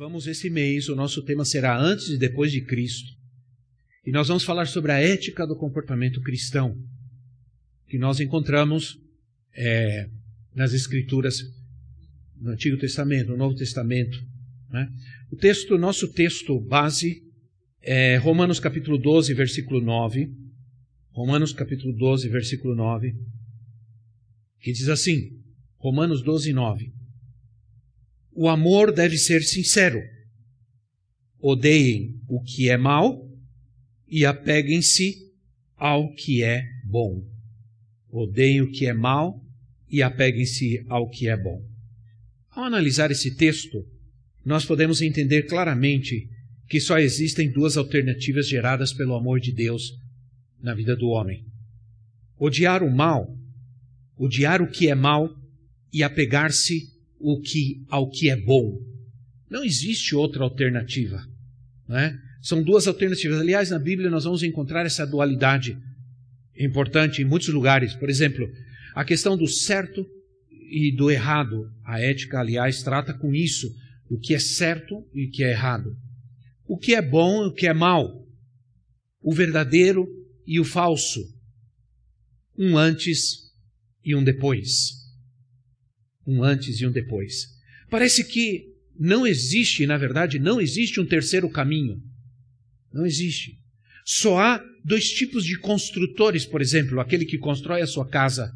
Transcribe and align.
Vamos 0.00 0.26
esse 0.26 0.48
mês, 0.48 0.88
o 0.88 0.96
nosso 0.96 1.20
tema 1.20 1.44
será 1.44 1.78
Antes 1.78 2.08
e 2.08 2.16
Depois 2.16 2.50
de 2.50 2.62
Cristo. 2.62 3.12
E 4.06 4.10
nós 4.10 4.28
vamos 4.28 4.44
falar 4.44 4.64
sobre 4.64 4.92
a 4.92 4.98
ética 4.98 5.46
do 5.46 5.54
comportamento 5.54 6.22
cristão, 6.22 6.74
que 7.86 7.98
nós 7.98 8.18
encontramos 8.18 8.98
é, 9.54 10.08
nas 10.54 10.72
Escrituras, 10.72 11.42
no 12.40 12.52
Antigo 12.52 12.78
Testamento, 12.78 13.28
no 13.28 13.36
Novo 13.36 13.54
Testamento. 13.54 14.18
Né? 14.70 14.90
O 15.30 15.36
texto, 15.36 15.76
nosso 15.76 16.08
texto 16.08 16.58
base 16.58 17.22
é 17.82 18.16
Romanos 18.16 18.58
capítulo 18.58 18.96
12, 18.96 19.34
versículo 19.34 19.82
9. 19.82 20.32
Romanos 21.10 21.52
capítulo 21.52 21.92
12, 21.92 22.26
versículo 22.30 22.74
9, 22.74 23.14
que 24.60 24.72
diz 24.72 24.88
assim, 24.88 25.38
Romanos 25.76 26.22
12, 26.22 26.54
9. 26.54 26.99
O 28.32 28.48
amor 28.48 28.92
deve 28.92 29.18
ser 29.18 29.42
sincero. 29.42 30.00
Odeiem 31.38 32.20
o 32.28 32.42
que 32.42 32.68
é 32.68 32.76
mal 32.76 33.28
e 34.06 34.24
apeguem-se 34.24 35.30
ao 35.76 36.12
que 36.14 36.42
é 36.42 36.64
bom. 36.84 37.24
Odeiem 38.10 38.62
o 38.62 38.70
que 38.70 38.86
é 38.86 38.92
mal 38.92 39.42
e 39.88 40.02
apeguem-se 40.02 40.84
ao 40.88 41.08
que 41.08 41.28
é 41.28 41.36
bom. 41.36 41.64
Ao 42.50 42.64
analisar 42.64 43.10
esse 43.10 43.34
texto, 43.36 43.86
nós 44.44 44.64
podemos 44.64 45.00
entender 45.00 45.44
claramente 45.44 46.28
que 46.68 46.80
só 46.80 46.98
existem 46.98 47.50
duas 47.50 47.76
alternativas 47.76 48.48
geradas 48.48 48.92
pelo 48.92 49.14
amor 49.14 49.40
de 49.40 49.52
Deus 49.52 49.92
na 50.62 50.74
vida 50.74 50.96
do 50.96 51.08
homem: 51.08 51.44
odiar 52.38 52.82
o 52.82 52.90
mal, 52.90 53.36
odiar 54.16 54.62
o 54.62 54.70
que 54.70 54.88
é 54.88 54.94
mal 54.94 55.28
e 55.92 56.02
apegar-se 56.02 56.89
o 57.20 57.40
que 57.40 57.84
ao 57.88 58.08
que 58.08 58.30
é 58.30 58.36
bom. 58.36 58.80
Não 59.48 59.62
existe 59.62 60.14
outra 60.14 60.42
alternativa, 60.42 61.22
não 61.86 61.98
é? 61.98 62.18
São 62.42 62.62
duas 62.62 62.88
alternativas. 62.88 63.38
Aliás, 63.38 63.70
na 63.70 63.78
Bíblia 63.78 64.08
nós 64.08 64.24
vamos 64.24 64.42
encontrar 64.42 64.86
essa 64.86 65.06
dualidade 65.06 65.76
importante 66.58 67.20
em 67.20 67.24
muitos 67.24 67.48
lugares. 67.48 67.94
Por 67.94 68.08
exemplo, 68.08 68.48
a 68.94 69.04
questão 69.04 69.36
do 69.36 69.46
certo 69.46 70.06
e 70.50 70.94
do 70.96 71.10
errado. 71.10 71.70
A 71.84 72.00
ética, 72.00 72.40
aliás, 72.40 72.82
trata 72.82 73.12
com 73.12 73.34
isso, 73.34 73.68
o 74.08 74.18
que 74.18 74.34
é 74.34 74.38
certo 74.38 75.06
e 75.12 75.26
o 75.26 75.30
que 75.30 75.44
é 75.44 75.50
errado. 75.50 75.94
O 76.66 76.78
que 76.78 76.94
é 76.94 77.02
bom 77.02 77.44
e 77.44 77.48
o 77.48 77.52
que 77.52 77.66
é 77.66 77.74
mal. 77.74 78.26
O 79.20 79.34
verdadeiro 79.34 80.06
e 80.46 80.58
o 80.58 80.64
falso. 80.64 81.20
Um 82.56 82.78
antes 82.78 83.50
e 84.04 84.14
um 84.14 84.24
depois. 84.24 84.99
Um 86.30 86.44
antes 86.44 86.80
e 86.80 86.86
um 86.86 86.92
depois. 86.92 87.48
Parece 87.90 88.22
que 88.22 88.66
não 88.96 89.26
existe, 89.26 89.84
na 89.84 89.96
verdade, 89.96 90.38
não 90.38 90.60
existe 90.60 91.00
um 91.00 91.06
terceiro 91.06 91.50
caminho. 91.50 92.00
Não 92.92 93.04
existe. 93.04 93.58
Só 94.04 94.38
há 94.38 94.64
dois 94.84 95.10
tipos 95.10 95.44
de 95.44 95.58
construtores, 95.58 96.46
por 96.46 96.62
exemplo, 96.62 97.00
aquele 97.00 97.24
que 97.24 97.36
constrói 97.36 97.82
a 97.82 97.86
sua 97.86 98.08
casa 98.08 98.52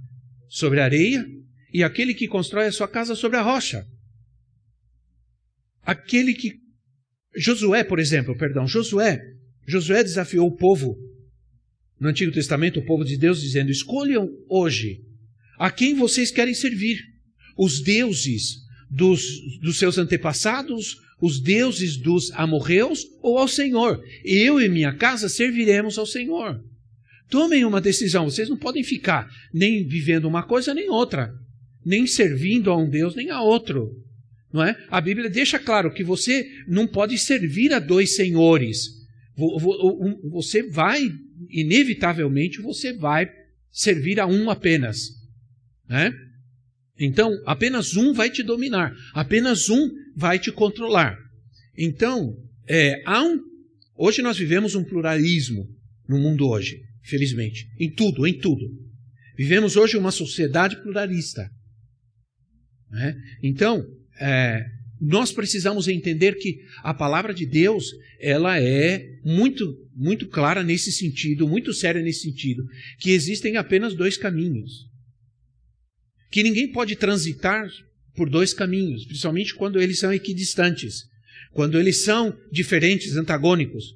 sobre 0.48 0.80
areia 0.80 1.26
e 1.72 1.82
aquele 1.82 2.14
que 2.14 2.28
constrói 2.28 2.66
a 2.66 2.72
sua 2.72 2.86
casa 2.86 3.16
sobre 3.16 3.38
a 3.38 3.42
rocha. 3.42 3.84
Aquele 5.82 6.34
que. 6.34 6.60
Josué, 7.36 7.82
por 7.82 7.98
exemplo, 7.98 8.36
perdão, 8.36 8.68
Josué. 8.68 9.20
Josué 9.66 10.04
desafiou 10.04 10.46
o 10.46 10.56
povo 10.56 10.96
no 11.98 12.08
Antigo 12.08 12.30
Testamento, 12.30 12.78
o 12.78 12.84
povo 12.84 13.04
de 13.04 13.16
Deus, 13.16 13.40
dizendo: 13.40 13.72
Escolham 13.72 14.30
hoje 14.48 15.00
a 15.58 15.70
quem 15.70 15.94
vocês 15.94 16.30
querem 16.30 16.54
servir. 16.54 17.13
Os 17.56 17.80
deuses 17.80 18.64
dos, 18.90 19.58
dos 19.60 19.78
seus 19.78 19.98
antepassados, 19.98 20.98
os 21.20 21.40
deuses 21.40 21.96
dos 21.96 22.30
amorreus 22.32 23.06
ou 23.22 23.38
ao 23.38 23.48
Senhor. 23.48 24.02
Eu 24.24 24.60
e 24.60 24.68
minha 24.68 24.92
casa 24.94 25.28
serviremos 25.28 25.98
ao 25.98 26.06
Senhor. 26.06 26.62
Tomem 27.30 27.64
uma 27.64 27.80
decisão. 27.80 28.28
Vocês 28.28 28.48
não 28.48 28.56
podem 28.56 28.84
ficar 28.84 29.28
nem 29.52 29.86
vivendo 29.86 30.26
uma 30.26 30.42
coisa 30.42 30.74
nem 30.74 30.88
outra, 30.88 31.32
nem 31.84 32.06
servindo 32.06 32.70
a 32.70 32.76
um 32.76 32.88
Deus 32.88 33.14
nem 33.14 33.30
a 33.30 33.40
outro. 33.40 33.90
Não 34.52 34.62
é? 34.62 34.76
A 34.88 35.00
Bíblia 35.00 35.28
deixa 35.28 35.58
claro 35.58 35.92
que 35.92 36.04
você 36.04 36.48
não 36.68 36.86
pode 36.86 37.18
servir 37.18 37.72
a 37.72 37.80
dois 37.80 38.14
senhores. 38.14 39.04
Você 40.30 40.62
vai, 40.62 41.10
inevitavelmente, 41.50 42.60
você 42.60 42.92
vai 42.92 43.28
servir 43.72 44.20
a 44.20 44.26
um 44.26 44.48
apenas. 44.48 45.10
Né? 45.88 46.14
Então, 46.98 47.32
apenas 47.44 47.96
um 47.96 48.12
vai 48.12 48.30
te 48.30 48.42
dominar, 48.42 48.94
apenas 49.12 49.68
um 49.68 49.90
vai 50.16 50.38
te 50.38 50.52
controlar. 50.52 51.18
Então, 51.76 52.36
é, 52.68 53.02
há 53.04 53.22
um, 53.22 53.40
hoje 53.96 54.22
nós 54.22 54.38
vivemos 54.38 54.74
um 54.74 54.84
pluralismo 54.84 55.68
no 56.08 56.18
mundo 56.18 56.48
hoje, 56.48 56.80
felizmente, 57.02 57.66
em 57.80 57.90
tudo, 57.90 58.26
em 58.26 58.38
tudo. 58.38 58.70
Vivemos 59.36 59.76
hoje 59.76 59.96
uma 59.96 60.12
sociedade 60.12 60.80
pluralista. 60.82 61.50
Né? 62.90 63.16
Então, 63.42 63.84
é, 64.20 64.64
nós 65.00 65.32
precisamos 65.32 65.88
entender 65.88 66.34
que 66.34 66.60
a 66.84 66.94
palavra 66.94 67.34
de 67.34 67.44
Deus 67.44 67.86
ela 68.20 68.60
é 68.60 69.04
muito 69.24 69.82
muito 69.96 70.26
clara 70.28 70.62
nesse 70.62 70.90
sentido, 70.90 71.46
muito 71.46 71.72
séria 71.72 72.02
nesse 72.02 72.22
sentido, 72.22 72.64
que 72.98 73.10
existem 73.10 73.56
apenas 73.56 73.94
dois 73.94 74.16
caminhos 74.16 74.88
que 76.34 76.42
ninguém 76.42 76.66
pode 76.66 76.96
transitar 76.96 77.64
por 78.16 78.28
dois 78.28 78.52
caminhos, 78.52 79.06
principalmente 79.06 79.54
quando 79.54 79.80
eles 79.80 80.00
são 80.00 80.12
equidistantes, 80.12 81.04
quando 81.52 81.78
eles 81.78 82.02
são 82.02 82.36
diferentes, 82.50 83.16
antagônicos. 83.16 83.94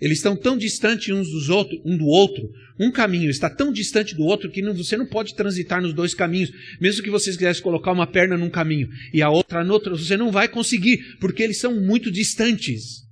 Eles 0.00 0.18
estão 0.18 0.36
tão 0.36 0.56
distantes 0.56 1.12
uns 1.12 1.28
dos 1.28 1.48
outros, 1.48 1.80
um 1.84 1.98
do 1.98 2.06
outro. 2.06 2.48
Um 2.78 2.92
caminho 2.92 3.28
está 3.28 3.50
tão 3.50 3.72
distante 3.72 4.14
do 4.14 4.22
outro 4.22 4.48
que 4.48 4.62
não, 4.62 4.72
você 4.72 4.96
não 4.96 5.08
pode 5.08 5.34
transitar 5.34 5.82
nos 5.82 5.92
dois 5.92 6.14
caminhos. 6.14 6.52
Mesmo 6.80 7.02
que 7.02 7.10
vocês 7.10 7.36
quisessem 7.36 7.64
colocar 7.64 7.90
uma 7.90 8.06
perna 8.06 8.38
num 8.38 8.48
caminho 8.48 8.88
e 9.12 9.20
a 9.20 9.28
outra 9.28 9.64
no 9.64 9.72
outro, 9.72 9.98
você 9.98 10.16
não 10.16 10.30
vai 10.30 10.46
conseguir, 10.46 11.16
porque 11.18 11.42
eles 11.42 11.58
são 11.58 11.80
muito 11.80 12.12
distantes. 12.12 13.02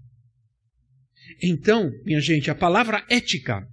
Então, 1.43 1.91
minha 2.05 2.21
gente, 2.21 2.53
a 2.53 2.55
palavra 2.55 3.05
ética, 3.11 3.67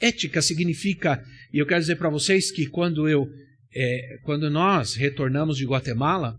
ética 0.00 0.40
significa, 0.40 1.20
e 1.52 1.58
eu 1.58 1.66
quero 1.66 1.80
dizer 1.80 1.96
para 1.96 2.08
vocês 2.08 2.52
que 2.52 2.66
quando 2.66 3.08
eu 3.08 3.28
é, 3.74 4.18
quando 4.22 4.50
nós 4.50 4.94
retornamos 4.94 5.56
de 5.56 5.66
Guatemala, 5.66 6.36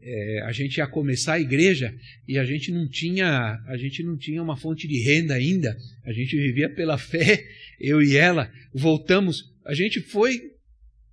é, 0.00 0.42
a 0.42 0.52
gente 0.52 0.76
ia 0.76 0.86
começar 0.86 1.34
a 1.34 1.40
igreja 1.40 1.92
e 2.28 2.38
a 2.38 2.44
gente 2.44 2.70
não 2.70 2.88
tinha 2.88 3.60
a 3.66 3.76
gente 3.76 4.02
não 4.04 4.16
tinha 4.16 4.42
uma 4.42 4.56
fonte 4.56 4.86
de 4.86 5.02
renda 5.02 5.34
ainda. 5.34 5.76
A 6.04 6.12
gente 6.12 6.36
vivia 6.36 6.72
pela 6.72 6.96
fé, 6.98 7.44
eu 7.80 8.00
e 8.00 8.16
ela. 8.16 8.50
Voltamos, 8.72 9.52
a 9.64 9.74
gente 9.74 10.00
foi 10.00 10.40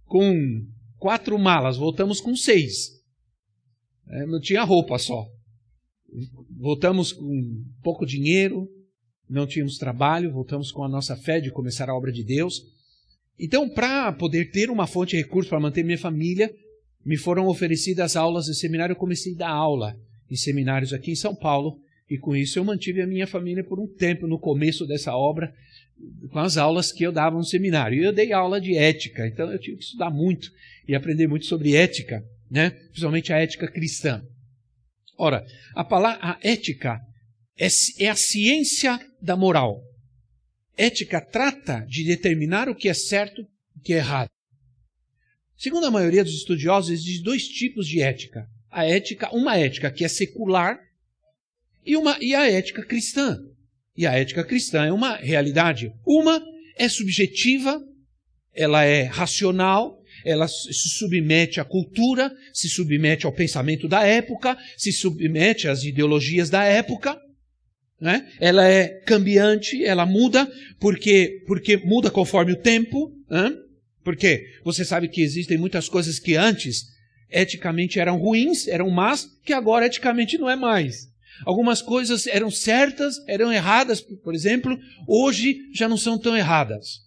com 0.06 0.66
quatro 1.00 1.40
malas, 1.40 1.78
voltamos 1.78 2.22
com 2.22 2.36
seis. 2.36 2.92
É, 4.10 4.26
não 4.26 4.40
tinha 4.40 4.64
roupa 4.64 5.00
só. 5.00 5.26
Voltamos 6.56 7.12
com 7.12 7.66
pouco 7.82 8.06
dinheiro, 8.06 8.70
não 9.28 9.48
tínhamos 9.48 9.80
trabalho, 9.80 10.32
voltamos 10.32 10.72
com 10.72 10.84
a 10.84 10.90
nossa 10.90 11.16
fé 11.16 11.40
de 11.42 11.52
começar 11.52 11.90
a 11.90 11.96
obra 11.96 12.12
de 12.12 12.24
Deus. 12.24 12.62
Então, 13.40 13.68
para 13.68 14.12
poder 14.12 14.52
ter 14.52 14.70
uma 14.70 14.88
fonte 14.88 15.12
de 15.12 15.24
recursos 15.24 15.50
para 15.50 15.60
manter 15.60 15.84
minha 15.84 15.98
família, 15.98 16.54
me 17.06 17.18
foram 17.18 17.48
oferecidas 17.48 18.16
aulas 18.16 18.46
de 18.46 18.56
seminário. 18.56 18.94
Eu 18.94 18.98
comecei 18.98 19.34
a 19.34 19.38
dar 19.38 19.50
aula 19.50 19.98
em 20.30 20.36
seminários 20.36 20.94
aqui 20.94 21.12
em 21.12 21.16
São 21.16 21.36
Paulo, 21.36 21.80
e 22.10 22.18
com 22.18 22.36
isso 22.36 22.60
eu 22.60 22.64
mantive 22.64 23.02
a 23.02 23.08
minha 23.08 23.28
família 23.28 23.64
por 23.64 23.80
um 23.80 23.88
tempo 23.88 24.28
no 24.28 24.40
começo 24.40 24.86
dessa 24.86 25.16
obra, 25.16 25.54
com 26.32 26.40
as 26.40 26.58
aulas 26.58 26.92
que 26.92 27.04
eu 27.04 27.12
dava 27.12 27.38
no 27.38 27.44
seminário. 27.44 28.00
E 28.00 28.04
eu 28.04 28.14
dei 28.14 28.32
aula 28.32 28.60
de 28.60 28.78
ética, 28.78 29.28
então 29.28 29.52
eu 29.52 29.60
tive 29.60 29.78
que 29.78 29.84
estudar 29.84 30.10
muito 30.10 30.52
e 30.88 30.96
aprender 30.96 31.28
muito 31.28 31.46
sobre 31.46 31.76
ética, 31.76 32.24
né? 32.50 32.70
principalmente 32.70 33.34
a 33.34 33.40
ética 33.40 33.68
cristã. 33.68 34.24
Ora, 35.18 35.46
a 35.76 35.84
palavra 35.84 36.20
a 36.22 36.40
ética 36.42 37.00
é, 37.58 37.68
é 38.00 38.10
a 38.10 38.16
ciência 38.16 39.00
da 39.22 39.36
moral. 39.36 39.82
Ética 40.78 41.22
trata 41.22 41.86
de 41.88 42.04
determinar 42.04 42.68
o 42.70 42.76
que 42.76 42.90
é 42.90 42.94
certo 42.94 43.42
e 43.42 43.80
o 43.80 43.82
que 43.82 43.94
é 43.94 43.98
errado. 43.98 44.30
Segundo 45.56 45.86
a 45.86 45.92
maioria 45.92 46.24
dos 46.24 46.34
estudiosos, 46.34 46.92
existem 46.92 47.24
dois 47.24 47.48
tipos 47.48 47.88
de 47.88 48.02
ética. 48.02 48.48
A 48.70 48.86
ética, 48.86 49.34
uma 49.34 49.58
ética 49.58 49.92
que 49.92 50.04
é 50.04 50.08
secular, 50.08 50.80
e, 51.86 51.96
uma, 51.96 52.18
e 52.20 52.34
a 52.34 52.50
ética 52.50 52.84
cristã. 52.84 53.40
E 53.96 54.08
a 54.08 54.14
ética 54.14 54.44
cristã 54.44 54.86
é 54.86 54.92
uma 54.92 55.16
realidade. 55.16 55.94
Uma 56.06 56.42
é 56.76 56.90
subjetiva, 56.90 57.80
ela 58.54 58.84
é 58.84 59.04
racional, 59.04 60.02
ela 60.26 60.48
se 60.48 60.74
submete 60.74 61.60
à 61.60 61.66
cultura, 61.66 62.32
se 62.54 62.70
submete 62.70 63.26
ao 63.26 63.34
pensamento 63.34 63.88
da 63.88 64.04
época, 64.04 64.58
se 64.78 64.92
submete 64.92 65.68
às 65.68 65.84
ideologias 65.84 66.50
da 66.50 66.64
época. 66.64 67.20
Né? 68.00 68.28
Ela 68.40 68.68
é 68.68 68.88
cambiante, 69.06 69.84
ela 69.84 70.06
muda, 70.06 70.52
porque, 70.80 71.44
porque 71.48 71.78
muda 71.78 72.12
conforme 72.12 72.52
o 72.52 72.62
tempo. 72.62 73.12
Né? 73.30 73.56
Porque 74.04 74.46
você 74.64 74.84
sabe 74.84 75.08
que 75.08 75.22
existem 75.22 75.58
muitas 75.58 75.88
coisas 75.88 76.20
que 76.20 76.36
antes 76.36 76.92
eticamente 77.30 78.00
eram 78.00 78.18
ruins, 78.18 78.68
eram 78.68 78.90
más, 78.90 79.26
que 79.44 79.54
agora 79.54 79.86
eticamente 79.86 80.38
não 80.38 80.50
é 80.50 80.56
mais. 80.56 81.12
Algumas 81.46 81.82
coisas 81.82 82.28
eram 82.28 82.52
certas, 82.52 83.16
eram 83.28 83.52
erradas, 83.52 84.02
por 84.02 84.36
exemplo, 84.36 84.78
hoje 85.08 85.58
já 85.74 85.90
não 85.90 85.98
são 85.98 86.18
tão 86.18 86.38
erradas. 86.38 87.02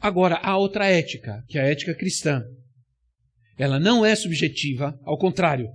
Agora, 0.00 0.36
há 0.36 0.56
outra 0.56 0.86
ética, 0.86 1.44
que 1.48 1.58
é 1.58 1.62
a 1.62 1.66
ética 1.66 1.94
cristã. 1.94 2.44
Ela 3.58 3.80
não 3.80 4.06
é 4.06 4.14
subjetiva, 4.14 4.98
ao 5.02 5.18
contrário. 5.18 5.68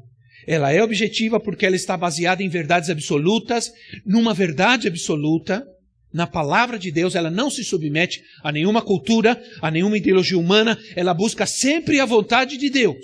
Ela 0.46 0.72
é 0.72 0.82
objetiva 0.84 1.40
porque 1.40 1.66
ela 1.66 1.76
está 1.76 1.96
baseada 1.96 2.44
em 2.44 2.50
verdades 2.50 2.90
absolutas, 2.90 3.72
numa 4.06 4.34
verdade 4.34 4.88
absoluta, 4.88 5.66
na 6.14 6.28
palavra 6.28 6.78
de 6.78 6.92
Deus, 6.92 7.16
ela 7.16 7.32
não 7.32 7.50
se 7.50 7.64
submete 7.64 8.24
a 8.44 8.52
nenhuma 8.52 8.84
cultura, 8.84 9.42
a 9.60 9.72
nenhuma 9.72 9.98
ideologia 9.98 10.38
humana, 10.38 10.78
ela 10.96 11.14
busca 11.14 11.48
sempre 11.48 12.00
a 12.00 12.06
vontade 12.06 12.56
de 12.56 12.70
Deus. 12.70 13.04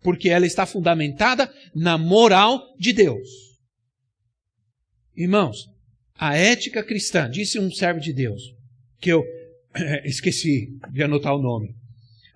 Porque 0.00 0.28
ela 0.28 0.46
está 0.46 0.64
fundamentada 0.64 1.52
na 1.74 1.98
moral 1.98 2.62
de 2.78 2.92
Deus. 2.92 3.28
Irmãos, 5.16 5.66
a 6.14 6.36
ética 6.36 6.84
cristã, 6.84 7.28
disse 7.28 7.58
um 7.58 7.68
servo 7.68 8.00
de 8.00 8.12
Deus, 8.12 8.40
que 9.00 9.10
eu 9.10 9.24
esqueci 10.04 10.68
de 10.92 11.02
anotar 11.02 11.34
o 11.34 11.42
nome. 11.42 11.74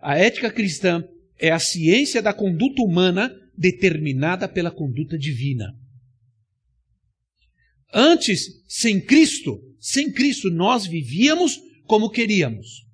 A 0.01 0.19
ética 0.19 0.51
cristã 0.51 1.05
é 1.39 1.53
a 1.53 1.61
ciência 1.61 2.21
da 2.21 2.33
conduta 2.33 2.83
humana 2.83 3.33
determinada 3.63 4.49
pela 4.49 4.71
conduta 4.71 5.17
divina. 5.17 5.73
Antes, 7.95 8.65
sem 8.67 9.01
Cristo, 9.01 9.61
sem 9.79 10.11
Cristo, 10.13 10.51
nós 10.51 10.87
vivíamos 10.87 11.61
como 11.87 12.11
queríamos. 12.11 12.85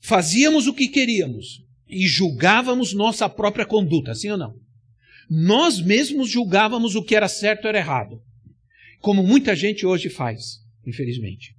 Fazíamos 0.00 0.66
o 0.66 0.74
que 0.74 0.88
queríamos 0.88 1.62
e 1.88 2.06
julgávamos 2.06 2.92
nossa 2.92 3.28
própria 3.28 3.64
conduta, 3.64 4.14
sim 4.14 4.30
ou 4.30 4.38
não? 4.38 4.54
Nós 5.30 5.80
mesmos 5.80 6.28
julgávamos 6.30 6.94
o 6.94 7.02
que 7.02 7.14
era 7.14 7.28
certo 7.28 7.64
ou 7.64 7.68
era 7.68 7.78
errado. 7.78 8.20
Como 9.00 9.22
muita 9.22 9.54
gente 9.54 9.86
hoje 9.86 10.08
faz, 10.08 10.58
infelizmente. 10.84 11.54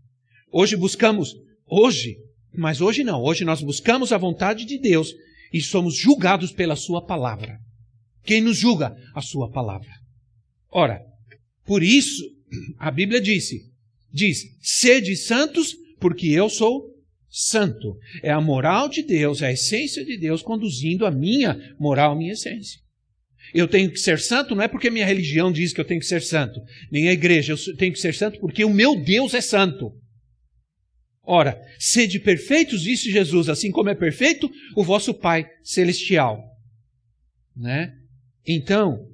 Hoje 0.52 0.76
buscamos 0.76 1.34
Hoje, 1.70 2.16
mas 2.54 2.80
hoje 2.80 3.04
não, 3.04 3.22
hoje 3.22 3.44
nós 3.44 3.62
buscamos 3.62 4.14
a 4.14 4.18
vontade 4.18 4.64
de 4.64 4.80
Deus 4.80 5.14
e 5.52 5.60
somos 5.60 5.98
julgados 5.98 6.52
pela 6.54 6.78
Sua 6.78 7.06
palavra. 7.06 7.60
Quem 8.24 8.42
nos 8.42 8.58
julga? 8.58 8.96
A 9.14 9.22
Sua 9.22 9.52
palavra. 9.52 9.90
Ora, 10.70 11.02
por 11.66 11.84
isso, 11.84 12.24
a 12.78 12.92
Bíblia 12.92 13.22
disse, 13.22 13.62
diz, 14.12 14.40
sede 14.62 15.16
santos, 15.16 15.76
porque 16.00 16.28
eu 16.28 16.50
sou 16.50 16.94
santo. 17.30 17.98
É 18.24 18.32
a 18.32 18.42
moral 18.42 18.90
de 18.90 19.04
Deus, 19.04 19.42
é 19.42 19.48
a 19.48 19.52
essência 19.52 20.04
de 20.04 20.18
Deus 20.18 20.42
conduzindo 20.42 21.06
a 21.06 21.12
minha 21.12 21.76
moral, 21.80 22.14
a 22.14 22.16
minha 22.16 22.34
essência. 22.34 22.80
Eu 23.54 23.68
tenho 23.68 23.90
que 23.92 24.00
ser 24.00 24.20
santo 24.20 24.56
não 24.56 24.64
é 24.64 24.68
porque 24.68 24.90
minha 24.90 25.06
religião 25.06 25.52
diz 25.52 25.72
que 25.72 25.80
eu 25.80 25.86
tenho 25.86 26.00
que 26.00 26.06
ser 26.06 26.22
santo, 26.22 26.60
nem 26.92 27.08
a 27.08 27.14
igreja, 27.14 27.54
eu 27.54 27.78
tenho 27.78 27.94
que 27.94 28.00
ser 28.00 28.14
santo 28.14 28.40
porque 28.40 28.66
o 28.66 28.74
meu 28.74 29.02
Deus 29.02 29.34
é 29.34 29.42
santo. 29.42 29.92
Ora, 31.24 31.62
sede 31.78 32.20
perfeitos, 32.20 32.82
disse 32.82 33.12
Jesus, 33.12 33.50
assim 33.50 33.70
como 33.72 33.90
é 33.90 33.96
perfeito 33.96 34.50
o 34.76 34.84
vosso 34.84 35.14
Pai 35.14 35.46
celestial. 35.64 36.42
Né? 37.56 37.94
Então, 38.48 39.06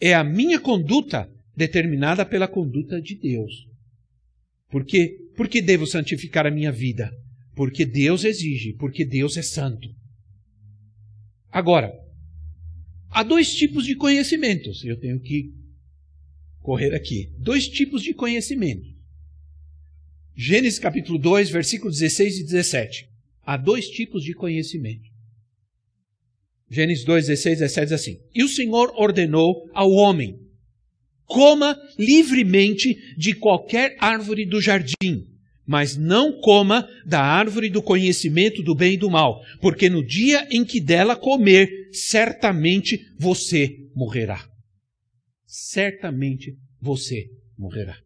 é 0.00 0.14
a 0.14 0.22
minha 0.22 0.60
conduta 0.60 1.28
determinada 1.56 2.24
pela 2.24 2.46
conduta 2.46 3.02
de 3.02 3.16
Deus. 3.16 3.66
Por 4.70 4.84
quê? 4.84 5.18
Porque 5.36 5.60
devo 5.60 5.86
santificar 5.86 6.46
a 6.46 6.50
minha 6.50 6.70
vida? 6.70 7.12
Porque 7.56 7.84
Deus 7.84 8.24
exige, 8.24 8.72
porque 8.74 9.04
Deus 9.04 9.36
é 9.36 9.42
santo. 9.42 9.88
Agora, 11.50 11.92
há 13.10 13.22
dois 13.22 13.52
tipos 13.52 13.84
de 13.84 13.96
conhecimentos. 13.96 14.84
Eu 14.84 14.98
tenho 14.98 15.20
que 15.20 15.52
correr 16.60 16.94
aqui. 16.94 17.30
Dois 17.38 17.68
tipos 17.68 18.02
de 18.02 18.14
conhecimento. 18.14 18.88
Gênesis 20.34 20.78
capítulo 20.78 21.18
2, 21.18 21.50
versículos 21.50 21.98
16 21.98 22.38
e 22.38 22.44
17. 22.44 23.10
Há 23.42 23.56
dois 23.56 23.88
tipos 23.88 24.24
de 24.24 24.32
conhecimento. 24.32 25.11
Gênesis 26.72 27.04
2, 27.04 27.26
16 27.26 27.58
e 27.58 27.60
17 27.60 27.84
diz 27.84 27.92
assim: 27.92 28.18
E 28.34 28.42
o 28.42 28.48
Senhor 28.48 28.94
ordenou 28.96 29.68
ao 29.74 29.90
homem: 29.90 30.38
coma 31.26 31.78
livremente 31.98 32.96
de 33.14 33.34
qualquer 33.34 33.94
árvore 34.00 34.46
do 34.46 34.58
jardim, 34.58 35.26
mas 35.66 35.98
não 35.98 36.40
coma 36.40 36.88
da 37.04 37.20
árvore 37.20 37.68
do 37.68 37.82
conhecimento 37.82 38.62
do 38.62 38.74
bem 38.74 38.94
e 38.94 38.96
do 38.96 39.10
mal, 39.10 39.42
porque 39.60 39.90
no 39.90 40.02
dia 40.02 40.48
em 40.50 40.64
que 40.64 40.80
dela 40.80 41.14
comer, 41.14 41.68
certamente 41.92 42.98
você 43.18 43.76
morrerá. 43.94 44.42
Certamente 45.44 46.56
você 46.80 47.26
morrerá. 47.58 47.98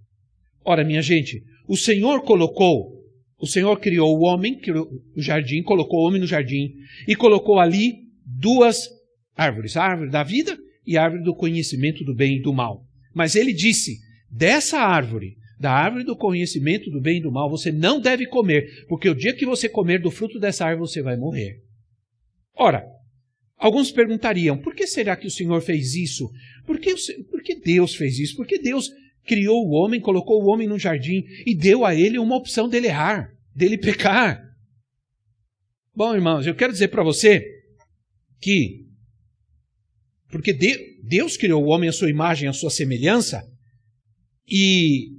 Ora, 0.65 0.83
minha 0.83 1.03
gente, 1.03 1.41
o 1.69 1.77
Senhor 1.77 2.25
colocou, 2.25 3.01
o 3.39 3.47
Senhor 3.47 3.79
criou 3.79 4.19
o 4.19 4.25
homem, 4.25 4.59
criou 4.59 4.91
o 5.15 5.23
jardim, 5.23 5.62
colocou 5.62 6.01
o 6.01 6.09
homem 6.09 6.21
no 6.21 6.27
jardim 6.27 6.75
e 7.07 7.15
colocou 7.15 7.61
ali 7.61 8.06
duas 8.26 8.88
árvores, 9.37 9.76
a 9.76 9.84
árvore 9.84 10.11
da 10.11 10.25
vida 10.25 10.58
e 10.84 10.96
a 10.96 11.05
árvore 11.05 11.23
do 11.23 11.34
conhecimento 11.34 12.05
do 12.05 12.14
bem 12.14 12.38
e 12.38 12.43
do 12.43 12.52
mal. 12.52 12.84
Mas 13.14 13.37
ele 13.37 13.52
disse: 13.52 13.99
dessa 14.31 14.78
árvore, 14.78 15.37
da 15.58 15.70
árvore 15.70 16.05
do 16.05 16.17
conhecimento 16.17 16.90
do 16.90 17.00
bem 17.00 17.19
e 17.19 17.23
do 17.23 17.31
mal, 17.31 17.49
você 17.49 17.70
não 17.70 18.00
deve 18.00 18.26
comer, 18.26 18.87
porque 18.88 19.08
o 19.08 19.14
dia 19.14 19.34
que 19.34 19.46
você 19.46 19.69
comer 19.69 20.00
do 20.00 20.11
fruto 20.11 20.38
dessa 20.38 20.67
árvore, 20.67 20.88
você 20.88 21.00
vai 21.00 21.17
morrer. 21.17 21.62
Ora, 22.55 22.84
alguns 23.56 23.93
perguntariam: 23.93 24.58
por 24.58 24.75
que 24.75 24.87
será 24.87 25.17
que 25.17 25.26
o 25.26 25.31
Senhor 25.31 25.61
fez 25.62 25.94
isso? 25.94 26.28
Por 26.67 26.81
que, 26.81 26.94
por 27.31 27.43
que 27.43 27.55
Deus 27.55 27.95
fez 27.95 28.18
isso? 28.18 28.37
Por 28.37 28.47
que 28.47 28.59
Deus 28.59 28.90
criou 29.26 29.66
o 29.66 29.73
homem, 29.73 30.00
colocou 30.00 30.42
o 30.42 30.47
homem 30.47 30.68
no 30.68 30.78
jardim 30.78 31.25
e 31.45 31.54
deu 31.54 31.85
a 31.85 31.95
ele 31.95 32.18
uma 32.18 32.37
opção 32.37 32.68
dele 32.68 32.87
errar, 32.87 33.28
dele 33.54 33.76
pecar. 33.76 34.40
Bom, 35.95 36.14
irmãos, 36.14 36.47
eu 36.47 36.54
quero 36.54 36.73
dizer 36.73 36.88
para 36.88 37.02
você 37.02 37.56
que, 38.40 38.87
porque 40.31 40.52
Deus 41.02 41.37
criou 41.37 41.64
o 41.64 41.69
homem 41.69 41.88
à 41.88 41.93
sua 41.93 42.11
imagem, 42.11 42.49
à 42.49 42.52
sua 42.52 42.71
semelhança, 42.71 43.43
e, 44.49 45.11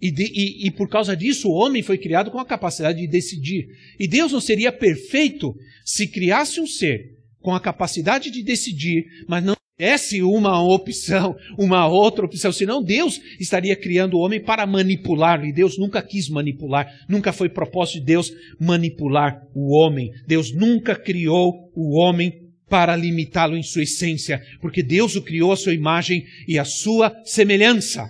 e, 0.00 0.10
de, 0.10 0.24
e, 0.24 0.66
e 0.66 0.70
por 0.70 0.88
causa 0.88 1.16
disso 1.16 1.48
o 1.48 1.54
homem 1.54 1.82
foi 1.82 1.98
criado 1.98 2.30
com 2.30 2.38
a 2.38 2.46
capacidade 2.46 3.00
de 3.00 3.06
decidir. 3.06 3.66
E 3.98 4.06
Deus 4.06 4.32
não 4.32 4.40
seria 4.40 4.72
perfeito 4.72 5.54
se 5.84 6.06
criasse 6.06 6.60
um 6.60 6.66
ser 6.66 7.18
com 7.40 7.54
a 7.54 7.60
capacidade 7.60 8.30
de 8.30 8.42
decidir, 8.42 9.04
mas 9.28 9.44
não 9.44 9.54
desse 9.76 10.22
uma 10.22 10.62
opção, 10.62 11.34
uma 11.58 11.86
outra 11.86 12.24
opção, 12.24 12.52
senão 12.52 12.82
Deus 12.82 13.20
estaria 13.40 13.74
criando 13.74 14.14
o 14.14 14.20
homem 14.20 14.42
para 14.42 14.66
manipulá-lo, 14.66 15.44
e 15.44 15.52
Deus 15.52 15.76
nunca 15.78 16.02
quis 16.02 16.28
manipular, 16.28 16.86
nunca 17.08 17.32
foi 17.32 17.48
propósito 17.48 17.98
de 17.98 18.06
Deus 18.06 18.32
manipular 18.60 19.40
o 19.54 19.76
homem. 19.76 20.10
Deus 20.26 20.52
nunca 20.54 20.94
criou 20.94 21.70
o 21.74 21.98
homem 21.98 22.32
para 22.68 22.96
limitá-lo 22.96 23.56
em 23.56 23.62
sua 23.62 23.82
essência, 23.82 24.40
porque 24.60 24.82
Deus 24.82 25.16
o 25.16 25.22
criou 25.22 25.52
à 25.52 25.56
sua 25.56 25.74
imagem 25.74 26.24
e 26.48 26.58
à 26.58 26.64
sua 26.64 27.12
semelhança. 27.24 28.08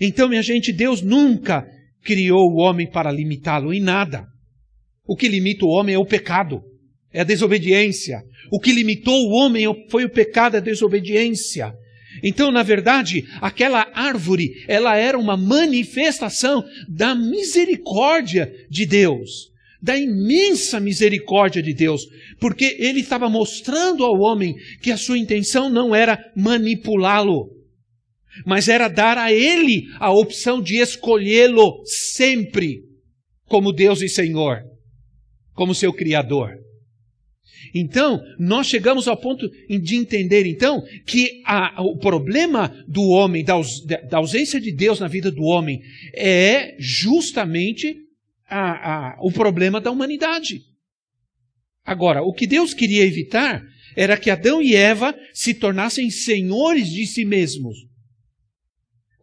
Então, 0.00 0.28
minha 0.28 0.42
gente, 0.42 0.72
Deus 0.72 1.00
nunca 1.00 1.66
criou 2.02 2.50
o 2.50 2.56
homem 2.56 2.90
para 2.90 3.12
limitá-lo 3.12 3.72
em 3.72 3.80
nada. 3.80 4.26
O 5.06 5.16
que 5.16 5.28
limita 5.28 5.64
o 5.64 5.68
homem 5.68 5.94
é 5.94 5.98
o 5.98 6.04
pecado 6.04 6.62
é 7.14 7.20
a 7.20 7.24
desobediência. 7.24 8.22
O 8.50 8.58
que 8.58 8.72
limitou 8.72 9.14
o 9.14 9.30
homem 9.30 9.64
foi 9.88 10.04
o 10.04 10.10
pecado, 10.10 10.56
a 10.56 10.60
desobediência. 10.60 11.72
Então, 12.22 12.50
na 12.50 12.62
verdade, 12.62 13.24
aquela 13.40 13.86
árvore, 13.94 14.64
ela 14.68 14.96
era 14.96 15.18
uma 15.18 15.36
manifestação 15.36 16.64
da 16.88 17.14
misericórdia 17.14 18.52
de 18.68 18.84
Deus, 18.84 19.50
da 19.80 19.96
imensa 19.96 20.80
misericórdia 20.80 21.62
de 21.62 21.72
Deus, 21.72 22.06
porque 22.40 22.76
ele 22.78 23.00
estava 23.00 23.28
mostrando 23.28 24.04
ao 24.04 24.18
homem 24.20 24.54
que 24.82 24.90
a 24.90 24.96
sua 24.96 25.18
intenção 25.18 25.70
não 25.70 25.94
era 25.94 26.18
manipulá-lo, 26.36 27.50
mas 28.44 28.68
era 28.68 28.88
dar 28.88 29.18
a 29.18 29.32
ele 29.32 29.84
a 30.00 30.10
opção 30.12 30.60
de 30.60 30.76
escolhê-lo 30.76 31.82
sempre 31.84 32.82
como 33.46 33.72
Deus 33.72 34.02
e 34.02 34.08
Senhor, 34.08 34.62
como 35.52 35.74
seu 35.74 35.92
Criador. 35.92 36.63
Então, 37.74 38.22
nós 38.38 38.68
chegamos 38.68 39.08
ao 39.08 39.16
ponto 39.16 39.50
de 39.68 39.96
entender, 39.96 40.46
então, 40.46 40.80
que 41.04 41.42
a, 41.44 41.82
o 41.82 41.98
problema 41.98 42.68
do 42.86 43.02
homem, 43.08 43.42
da, 43.42 43.60
da, 44.08 44.18
ausência 44.18 44.60
de 44.60 44.70
Deus 44.70 45.00
na 45.00 45.08
vida 45.08 45.28
do 45.28 45.42
homem, 45.42 45.82
é 46.14 46.76
justamente 46.78 47.96
a, 48.48 49.14
a, 49.14 49.16
o 49.20 49.32
problema 49.32 49.80
da 49.80 49.90
humanidade. 49.90 50.62
Agora, 51.84 52.22
o 52.22 52.32
que 52.32 52.46
Deus 52.46 52.72
queria 52.72 53.04
evitar 53.04 53.60
era 53.96 54.16
que 54.16 54.30
Adão 54.30 54.62
e 54.62 54.76
Eva 54.76 55.12
se 55.32 55.52
tornassem 55.52 56.10
senhores 56.10 56.88
de 56.88 57.04
si 57.08 57.24
mesmos. 57.24 57.76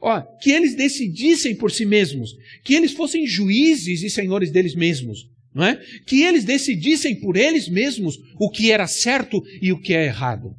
Ó, 0.02 0.22
que 0.42 0.52
eles 0.52 0.76
decidissem 0.76 1.56
por 1.56 1.72
si 1.72 1.86
mesmos, 1.86 2.32
que 2.66 2.74
eles 2.74 2.92
fossem 2.92 3.26
juízes 3.26 4.04
e 4.04 4.10
senhores 4.10 4.52
deles 4.52 4.76
mesmos, 4.76 5.31
não 5.54 5.66
é? 5.66 5.76
Que 6.06 6.24
eles 6.24 6.46
decidissem 6.46 7.20
por 7.20 7.36
eles 7.36 7.68
mesmos 7.68 8.18
o 8.40 8.50
que 8.50 8.72
era 8.72 8.88
certo 8.88 9.42
e 9.62 9.72
o 9.72 9.80
que 9.80 9.94
é 9.94 10.06
errado. 10.06 10.56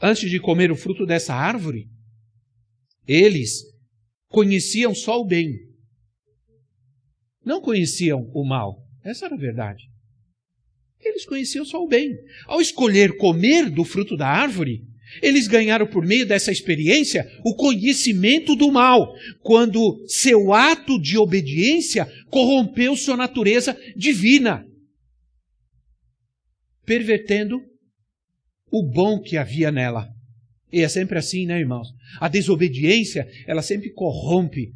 Antes 0.00 0.30
de 0.30 0.40
comer 0.40 0.70
o 0.70 0.76
fruto 0.76 1.06
dessa 1.06 1.34
árvore, 1.34 1.88
eles 3.06 3.62
conheciam 4.28 4.94
só 4.94 5.20
o 5.20 5.24
bem. 5.24 5.54
Não 7.44 7.60
conheciam 7.60 8.30
o 8.34 8.44
mal. 8.44 8.82
Essa 9.02 9.26
era 9.26 9.34
a 9.34 9.38
verdade. 9.38 9.84
Eles 10.98 11.26
conheciam 11.26 11.64
só 11.64 11.82
o 11.82 11.86
bem. 11.86 12.16
Ao 12.46 12.60
escolher 12.60 13.16
comer 13.18 13.70
do 13.70 13.84
fruto 13.84 14.16
da 14.16 14.26
árvore, 14.26 14.82
eles 15.22 15.46
ganharam 15.46 15.86
por 15.86 16.04
meio 16.04 16.26
dessa 16.26 16.52
experiência 16.52 17.24
o 17.44 17.54
conhecimento 17.54 18.54
do 18.54 18.70
mal, 18.70 19.14
quando 19.40 20.04
seu 20.06 20.52
ato 20.52 21.00
de 21.00 21.16
obediência 21.18 22.06
corrompeu 22.30 22.96
sua 22.96 23.16
natureza 23.16 23.76
divina, 23.96 24.64
pervertendo 26.84 27.60
o 28.70 28.82
bom 28.82 29.20
que 29.20 29.36
havia 29.36 29.70
nela. 29.70 30.08
E 30.72 30.80
é 30.80 30.88
sempre 30.88 31.18
assim, 31.18 31.46
né, 31.46 31.60
irmãos? 31.60 31.88
A 32.20 32.28
desobediência, 32.28 33.28
ela 33.46 33.62
sempre 33.62 33.92
corrompe 33.92 34.72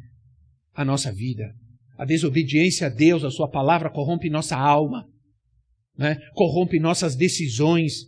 a 0.73 0.85
nossa 0.85 1.11
vida. 1.11 1.53
A 1.97 2.05
desobediência 2.05 2.87
a 2.87 2.89
Deus, 2.89 3.25
a 3.25 3.29
Sua 3.29 3.49
palavra, 3.49 3.89
corrompe 3.89 4.29
nossa 4.29 4.55
alma, 4.55 5.05
né? 5.97 6.17
corrompe 6.33 6.79
nossas 6.79 7.17
decisões, 7.17 8.05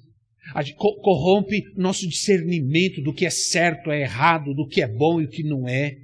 corrompe 0.75 1.63
nosso 1.75 2.07
discernimento 2.07 3.01
do 3.01 3.13
que 3.13 3.25
é 3.25 3.29
certo, 3.29 3.91
é 3.91 4.01
errado, 4.01 4.53
do 4.53 4.67
que 4.67 4.81
é 4.81 4.87
bom 4.87 5.21
e 5.21 5.25
o 5.25 5.29
que 5.29 5.43
não 5.43 5.67
é. 5.67 5.95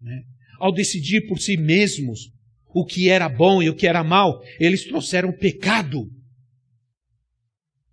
Né? 0.00 0.22
Ao 0.58 0.72
decidir 0.72 1.26
por 1.26 1.38
si 1.38 1.56
mesmos 1.56 2.30
o 2.74 2.84
que 2.84 3.08
era 3.08 3.28
bom 3.28 3.62
e 3.62 3.70
o 3.70 3.74
que 3.74 3.86
era 3.86 4.02
mal, 4.02 4.40
eles 4.58 4.84
trouxeram 4.84 5.32
pecado 5.32 6.10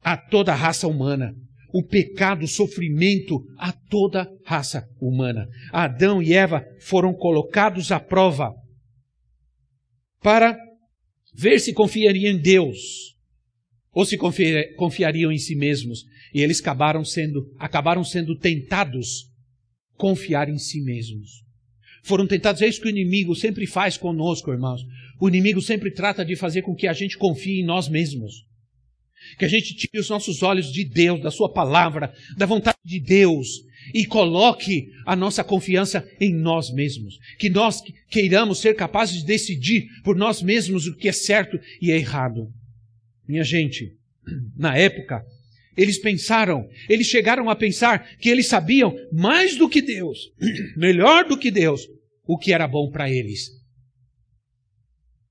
a 0.01 0.17
toda 0.17 0.51
a 0.51 0.55
raça 0.55 0.87
humana. 0.87 1.35
O 1.73 1.83
pecado, 1.83 2.43
o 2.43 2.47
sofrimento 2.47 3.45
a 3.57 3.71
toda 3.71 4.23
a 4.23 4.27
raça 4.43 4.85
humana. 4.99 5.47
Adão 5.71 6.21
e 6.21 6.33
Eva 6.33 6.65
foram 6.81 7.13
colocados 7.13 7.91
à 7.91 7.99
prova 7.99 8.53
para 10.21 10.57
ver 11.33 11.59
se 11.59 11.73
confiariam 11.73 12.33
em 12.33 12.37
Deus 12.37 13.10
ou 13.93 14.05
se 14.05 14.17
confiariam 14.17 15.31
em 15.31 15.37
si 15.37 15.55
mesmos. 15.55 16.05
E 16.33 16.41
eles 16.41 16.59
acabaram 16.59 17.03
sendo, 17.03 17.51
acabaram 17.57 18.03
sendo 18.03 18.35
tentados 18.37 19.29
confiar 19.97 20.49
em 20.49 20.57
si 20.57 20.81
mesmos. 20.81 21.43
Foram 22.03 22.25
tentados, 22.25 22.61
é 22.61 22.67
isso 22.67 22.81
que 22.81 22.87
o 22.87 22.89
inimigo 22.89 23.35
sempre 23.35 23.67
faz 23.67 23.97
conosco, 23.97 24.51
irmãos. 24.51 24.81
O 25.19 25.29
inimigo 25.29 25.61
sempre 25.61 25.91
trata 25.91 26.25
de 26.25 26.35
fazer 26.35 26.63
com 26.63 26.75
que 26.75 26.87
a 26.87 26.93
gente 26.93 27.17
confie 27.17 27.61
em 27.61 27.65
nós 27.65 27.87
mesmos. 27.87 28.43
Que 29.37 29.45
a 29.45 29.47
gente 29.47 29.75
tire 29.75 29.99
os 29.99 30.09
nossos 30.09 30.41
olhos 30.41 30.71
de 30.71 30.83
Deus, 30.83 31.21
da 31.21 31.29
Sua 31.29 31.51
palavra, 31.51 32.11
da 32.35 32.47
vontade 32.47 32.79
de 32.83 32.99
Deus 32.99 33.47
e 33.93 34.05
coloque 34.05 34.87
a 35.05 35.15
nossa 35.15 35.43
confiança 35.43 36.07
em 36.19 36.33
nós 36.33 36.71
mesmos. 36.71 37.17
Que 37.37 37.49
nós 37.49 37.81
queiramos 38.09 38.59
ser 38.59 38.75
capazes 38.75 39.19
de 39.19 39.25
decidir 39.25 39.87
por 40.03 40.15
nós 40.15 40.41
mesmos 40.41 40.87
o 40.87 40.95
que 40.95 41.07
é 41.07 41.11
certo 41.11 41.59
e 41.81 41.91
é 41.91 41.97
errado. 41.97 42.51
Minha 43.31 43.45
gente, 43.45 43.95
na 44.57 44.75
época, 44.75 45.23
eles 45.77 45.97
pensaram, 45.97 46.67
eles 46.89 47.07
chegaram 47.07 47.49
a 47.49 47.55
pensar 47.55 48.17
que 48.17 48.27
eles 48.27 48.47
sabiam 48.47 48.93
mais 49.09 49.55
do 49.55 49.69
que 49.69 49.81
Deus, 49.81 50.19
melhor 50.75 51.23
do 51.23 51.37
que 51.37 51.49
Deus, 51.49 51.87
o 52.25 52.37
que 52.37 52.51
era 52.51 52.67
bom 52.67 52.91
para 52.91 53.09
eles. 53.09 53.51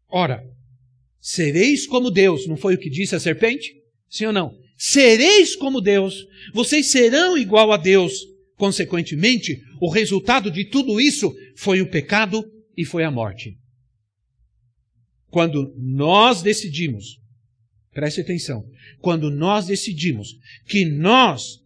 Ora, 0.08 0.42
sereis 1.20 1.86
como 1.86 2.10
Deus, 2.10 2.46
não 2.46 2.56
foi 2.56 2.74
o 2.74 2.78
que 2.78 2.88
disse 2.88 3.14
a 3.14 3.20
serpente? 3.20 3.70
Sim 4.08 4.26
ou 4.26 4.32
não? 4.32 4.58
Sereis 4.78 5.54
como 5.54 5.78
Deus, 5.82 6.26
vocês 6.54 6.90
serão 6.90 7.36
igual 7.36 7.70
a 7.70 7.76
Deus. 7.76 8.14
Consequentemente, 8.56 9.60
o 9.78 9.90
resultado 9.90 10.50
de 10.50 10.64
tudo 10.64 10.98
isso 10.98 11.34
foi 11.54 11.82
o 11.82 11.90
pecado 11.90 12.42
e 12.74 12.82
foi 12.82 13.04
a 13.04 13.10
morte. 13.10 13.58
Quando 15.28 15.74
nós 15.76 16.40
decidimos 16.40 17.19
Preste 17.92 18.20
atenção. 18.20 18.64
Quando 19.00 19.30
nós 19.30 19.66
decidimos 19.66 20.38
que 20.66 20.84
nós 20.84 21.60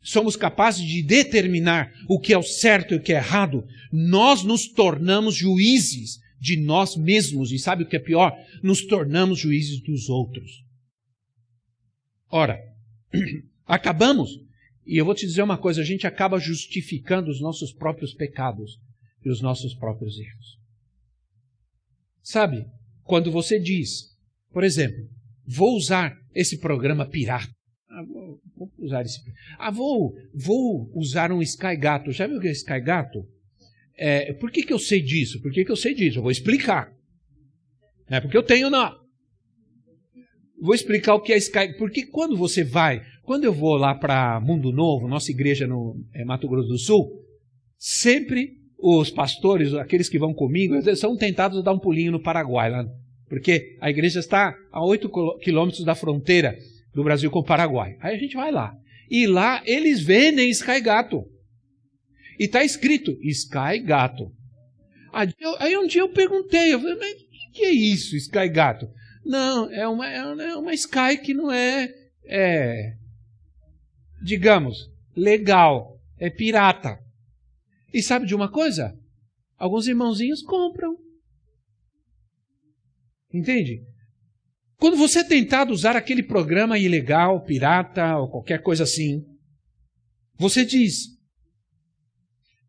somos 0.00 0.36
capazes 0.36 0.86
de 0.86 1.02
determinar 1.02 1.92
o 2.08 2.18
que 2.18 2.32
é 2.32 2.38
o 2.38 2.42
certo 2.42 2.94
e 2.94 2.96
o 2.96 3.02
que 3.02 3.12
é 3.12 3.16
errado, 3.16 3.66
nós 3.92 4.42
nos 4.42 4.68
tornamos 4.68 5.34
juízes 5.34 6.18
de 6.40 6.56
nós 6.56 6.96
mesmos. 6.96 7.52
E 7.52 7.58
sabe 7.58 7.82
o 7.82 7.86
que 7.86 7.96
é 7.96 8.00
pior? 8.00 8.34
Nos 8.62 8.86
tornamos 8.86 9.38
juízes 9.38 9.82
dos 9.82 10.08
outros. 10.08 10.64
Ora, 12.30 12.58
acabamos, 13.66 14.30
e 14.86 14.96
eu 14.96 15.04
vou 15.04 15.14
te 15.14 15.26
dizer 15.26 15.42
uma 15.42 15.58
coisa: 15.58 15.82
a 15.82 15.84
gente 15.84 16.06
acaba 16.06 16.38
justificando 16.38 17.30
os 17.30 17.40
nossos 17.40 17.72
próprios 17.72 18.14
pecados 18.14 18.78
e 19.24 19.30
os 19.30 19.40
nossos 19.40 19.74
próprios 19.74 20.18
erros. 20.18 20.58
Sabe, 22.22 22.66
quando 23.02 23.32
você 23.32 23.58
diz, 23.58 24.16
por 24.52 24.62
exemplo, 24.64 25.08
vou 25.48 25.76
usar 25.76 26.14
esse 26.34 26.58
programa 26.58 27.08
pirata. 27.08 27.48
Ah, 27.90 28.04
vou, 28.06 28.40
vou, 28.56 28.70
usar 28.78 29.02
esse. 29.02 29.18
Ah, 29.58 29.70
vou, 29.70 30.14
vou 30.34 30.90
usar 30.94 31.32
um 31.32 31.40
Sky 31.40 31.76
Gato. 31.76 32.12
Já 32.12 32.26
viu 32.26 32.36
o 32.36 32.40
que 32.40 32.48
é 32.48 32.52
Sky 32.52 32.80
Gato? 32.80 33.26
É, 33.96 34.32
por 34.34 34.50
que, 34.50 34.62
que 34.62 34.72
eu 34.72 34.78
sei 34.78 35.00
disso? 35.00 35.40
Por 35.40 35.50
que, 35.50 35.64
que 35.64 35.72
eu 35.72 35.76
sei 35.76 35.94
disso? 35.94 36.18
Eu 36.18 36.22
vou 36.22 36.30
explicar. 36.30 36.92
Não 38.08 38.18
é 38.18 38.20
porque 38.20 38.36
eu 38.36 38.42
tenho, 38.42 38.68
não. 38.68 38.94
Vou 40.60 40.74
explicar 40.74 41.14
o 41.14 41.20
que 41.20 41.32
é 41.32 41.38
Sky. 41.38 41.76
Porque 41.78 42.06
quando 42.06 42.36
você 42.36 42.62
vai, 42.62 43.02
quando 43.22 43.44
eu 43.44 43.52
vou 43.52 43.76
lá 43.76 43.94
para 43.94 44.40
Mundo 44.40 44.70
Novo, 44.70 45.08
nossa 45.08 45.30
igreja 45.30 45.66
no 45.66 45.96
é, 46.12 46.24
Mato 46.24 46.48
Grosso 46.48 46.68
do 46.68 46.78
Sul, 46.78 47.10
sempre 47.76 48.58
os 48.78 49.10
pastores, 49.10 49.72
aqueles 49.74 50.08
que 50.08 50.18
vão 50.18 50.34
comigo, 50.34 50.74
são 50.94 51.16
tentados 51.16 51.58
a 51.58 51.62
dar 51.62 51.72
um 51.72 51.80
pulinho 51.80 52.12
no 52.12 52.22
Paraguai, 52.22 52.70
lá 52.70 52.84
porque 53.28 53.76
a 53.80 53.90
igreja 53.90 54.20
está 54.20 54.54
a 54.72 54.84
8 54.84 55.38
quilômetros 55.40 55.84
da 55.84 55.94
fronteira 55.94 56.56
do 56.94 57.04
Brasil 57.04 57.30
com 57.30 57.40
o 57.40 57.44
Paraguai. 57.44 57.96
Aí 58.00 58.16
a 58.16 58.18
gente 58.18 58.34
vai 58.34 58.50
lá. 58.50 58.72
E 59.10 59.26
lá 59.26 59.62
eles 59.64 60.00
vendem 60.00 60.50
Sky 60.50 60.80
Gato. 60.80 61.24
E 62.38 62.44
está 62.44 62.64
escrito 62.64 63.16
Sky 63.22 63.78
Gato. 63.84 64.32
Aí 65.12 65.76
um 65.76 65.86
dia 65.86 66.02
eu 66.02 66.08
perguntei, 66.08 66.72
eu 66.72 66.80
falei, 66.80 66.96
mas 66.96 67.12
o 67.12 67.52
que 67.52 67.64
é 67.64 67.70
isso, 67.70 68.16
Sky 68.16 68.48
Gato? 68.48 68.88
Não, 69.24 69.70
é 69.72 69.86
uma, 69.86 70.08
é 70.08 70.56
uma 70.56 70.72
Sky 70.74 71.18
que 71.22 71.34
não 71.34 71.50
é, 71.50 71.92
é, 72.24 72.94
digamos, 74.22 74.90
legal, 75.16 75.98
é 76.18 76.30
pirata. 76.30 76.98
E 77.92 78.02
sabe 78.02 78.26
de 78.26 78.34
uma 78.34 78.50
coisa? 78.50 78.96
Alguns 79.56 79.88
irmãozinhos 79.88 80.42
compram. 80.42 80.96
Entende? 83.32 83.82
Quando 84.78 84.96
você 84.96 85.20
é 85.20 85.24
tentado 85.24 85.72
usar 85.72 85.96
aquele 85.96 86.22
programa 86.22 86.78
ilegal, 86.78 87.44
pirata 87.44 88.16
ou 88.16 88.30
qualquer 88.30 88.62
coisa 88.62 88.84
assim, 88.84 89.24
você 90.36 90.64
diz: 90.64 91.18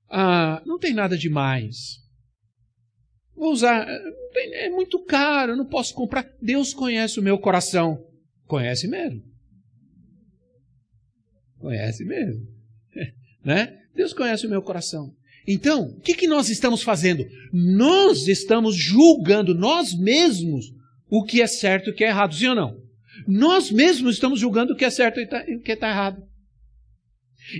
ah, 0.09 0.61
não 0.65 0.79
tem 0.79 0.93
nada 0.93 1.17
demais. 1.17 1.99
Vou 3.35 3.53
usar, 3.53 3.87
é 4.35 4.69
muito 4.69 5.03
caro, 5.05 5.55
não 5.55 5.65
posso 5.65 5.93
comprar. 5.93 6.29
Deus 6.41 6.73
conhece 6.73 7.19
o 7.19 7.23
meu 7.23 7.37
coração. 7.37 8.05
Conhece 8.45 8.87
mesmo. 8.87 9.23
Conhece 11.59 12.03
mesmo. 12.03 12.45
né? 13.45 13.79
Deus 13.93 14.13
conhece 14.13 14.47
o 14.47 14.49
meu 14.49 14.61
coração. 14.61 15.15
Então, 15.51 15.85
o 15.85 15.99
que, 16.01 16.13
que 16.13 16.27
nós 16.27 16.47
estamos 16.47 16.83
fazendo? 16.83 17.25
Nós 17.51 18.27
estamos 18.27 18.75
julgando 18.75 19.55
nós 19.55 19.97
mesmos 19.97 20.67
o 21.09 21.23
que 21.23 21.41
é 21.41 21.47
certo 21.47 21.89
e 21.89 21.91
o 21.91 21.95
que 21.95 22.03
é 22.03 22.09
errado, 22.09 22.35
sim 22.35 22.49
ou 22.49 22.55
não? 22.55 22.77
Nós 23.27 23.71
mesmos 23.71 24.13
estamos 24.13 24.39
julgando 24.39 24.73
o 24.73 24.75
que 24.75 24.85
é 24.85 24.91
certo 24.91 25.19
e 25.19 25.25
tá, 25.25 25.43
o 25.49 25.59
que 25.59 25.71
está 25.71 25.89
errado. 25.89 26.21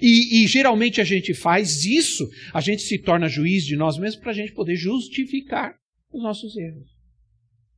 E, 0.04 0.44
e, 0.44 0.48
geralmente 0.48 1.02
a 1.02 1.04
gente 1.04 1.34
faz 1.34 1.84
isso, 1.84 2.30
a 2.54 2.62
gente 2.62 2.84
se 2.84 3.00
torna 3.00 3.28
juiz 3.28 3.64
de 3.66 3.76
nós 3.76 3.98
mesmos 3.98 4.22
para 4.22 4.34
a 4.34 4.36
gente 4.36 4.54
poder 4.54 4.76
justificar 4.76 5.74
os 6.14 6.22
nossos 6.22 6.56
erros. 6.58 6.92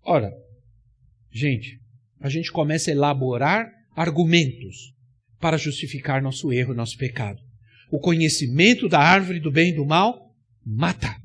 Ora, 0.03 0.30
gente, 1.32 1.80
a 2.20 2.27
gente 2.27 2.51
começa 2.51 2.91
a 2.91 2.94
elaborar 2.94 3.72
argumentos 3.96 4.94
para 5.39 5.56
justificar 5.56 6.22
nosso 6.22 6.51
erro, 6.51 6.74
nosso 6.74 6.98
pecado. 6.98 7.39
O 7.91 8.00
conhecimento 8.00 8.88
da 8.88 9.00
árvore 9.00 9.39
do 9.39 9.51
bem 9.51 9.71
e 9.71 9.75
do 9.75 9.86
mal 9.86 10.33
mata. 10.65 11.15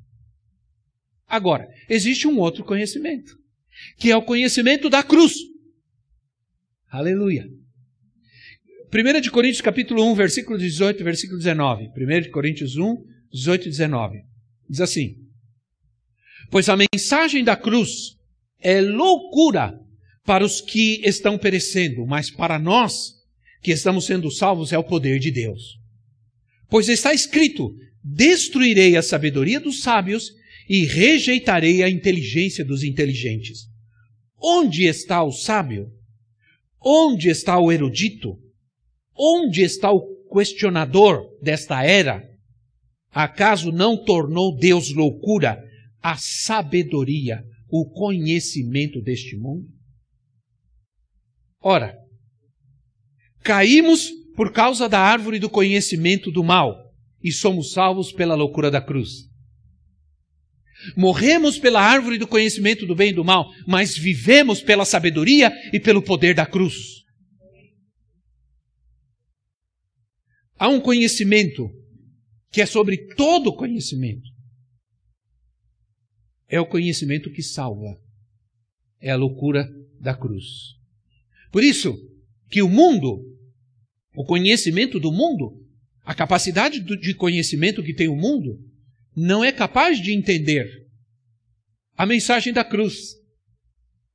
Agora, 1.27 1.69
existe 1.89 2.27
um 2.27 2.39
outro 2.39 2.65
conhecimento, 2.65 3.39
que 3.97 4.11
é 4.11 4.17
o 4.17 4.23
conhecimento 4.23 4.91
da 4.91 5.03
cruz. 5.03 5.35
Aleluia. 6.91 7.49
1 8.93 9.21
de 9.21 9.31
Coríntios 9.31 9.61
capítulo 9.61 10.05
1, 10.11 10.15
versículo 10.15 10.59
18 10.59 11.05
versículo 11.05 11.39
19. 11.39 11.89
1 11.97 12.21
de 12.23 12.31
Coríntios 12.31 12.77
1, 12.77 12.97
18 13.33 13.67
e 13.67 13.71
19. 13.71 14.23
Diz 14.69 14.81
assim: 14.81 15.17
Pois 16.51 16.69
a 16.69 16.77
mensagem 16.77 17.45
da 17.45 17.57
cruz 17.57 18.17
é 18.61 18.81
loucura 18.81 19.79
para 20.25 20.45
os 20.45 20.61
que 20.61 21.01
estão 21.05 21.39
perecendo, 21.39 22.07
mas 22.07 22.31
para 22.31 22.59
nós 22.59 23.15
que 23.63 23.71
estamos 23.71 24.07
sendo 24.07 24.31
salvos 24.31 24.73
é 24.73 24.79
o 24.79 24.85
poder 24.85 25.19
de 25.19 25.31
Deus. 25.31 25.86
Pois 26.69 26.89
está 26.89 27.13
escrito: 27.13 27.75
Destruirei 28.03 28.97
a 28.97 29.03
sabedoria 29.03 29.61
dos 29.61 29.81
sábios 29.83 30.33
e 30.69 30.85
rejeitarei 30.85 31.83
a 31.83 31.91
inteligência 31.91 32.65
dos 32.65 32.83
inteligentes. 32.83 33.67
Onde 34.41 34.85
está 34.85 35.23
o 35.23 35.33
sábio? 35.33 35.91
Onde 36.81 37.29
está 37.29 37.59
o 37.59 37.73
erudito? 37.73 38.39
Onde 39.17 39.63
está 39.63 39.91
o 39.91 40.29
questionador 40.33 41.25
desta 41.41 41.83
era? 41.83 42.23
Acaso 43.11 43.73
não 43.73 44.05
tornou 44.05 44.57
Deus 44.57 44.93
loucura 44.93 45.59
a 46.03 46.17
sabedoria, 46.17 47.43
o 47.69 47.89
conhecimento 47.91 49.01
deste 49.01 49.37
mundo? 49.37 49.67
Ora, 51.61 51.97
caímos 53.43 54.13
por 54.37 54.53
causa 54.53 54.89
da 54.89 55.01
árvore 55.01 55.39
do 55.39 55.49
conhecimento 55.49 56.31
do 56.31 56.45
mal 56.45 56.93
e 57.23 57.33
somos 57.33 57.73
salvos 57.73 58.13
pela 58.13 58.35
loucura 58.35 58.71
da 58.71 58.81
cruz. 58.81 59.29
Morremos 60.95 61.59
pela 61.59 61.81
árvore 61.81 62.19
do 62.19 62.29
conhecimento 62.29 62.87
do 62.87 62.95
bem 62.95 63.11
e 63.11 63.15
do 63.15 63.25
mal, 63.25 63.51
mas 63.67 63.97
vivemos 63.97 64.61
pela 64.61 64.85
sabedoria 64.85 65.51
e 65.73 65.81
pelo 65.81 66.03
poder 66.03 66.35
da 66.35 66.45
cruz. 66.45 67.03
Há 70.59 70.69
um 70.69 70.81
conhecimento 70.81 71.69
que 72.51 72.61
é 72.61 72.67
sobre 72.67 73.15
todo 73.15 73.57
conhecimento. 73.57 74.29
É 76.47 76.61
o 76.61 76.67
conhecimento 76.67 77.31
que 77.31 77.43
salva. 77.43 77.99
É 79.01 79.11
a 79.11 79.17
loucura 79.17 79.69
da 80.01 80.15
cruz. 80.15 80.77
Por 81.51 81.65
isso 81.65 81.95
que 82.49 82.63
o 82.63 82.69
mundo, 82.69 83.36
o 84.17 84.25
conhecimento 84.25 84.99
do 84.99 85.13
mundo, 85.13 85.63
a 86.03 86.15
capacidade 86.15 86.81
de 86.81 87.15
conhecimento 87.15 87.83
que 87.83 87.95
tem 87.95 88.09
o 88.09 88.17
mundo, 88.17 88.59
não 89.15 89.45
é 89.45 89.53
capaz 89.53 90.01
de 90.01 90.13
entender 90.13 90.67
a 91.97 92.07
mensagem 92.07 92.53
da 92.53 92.65
cruz. 92.65 93.15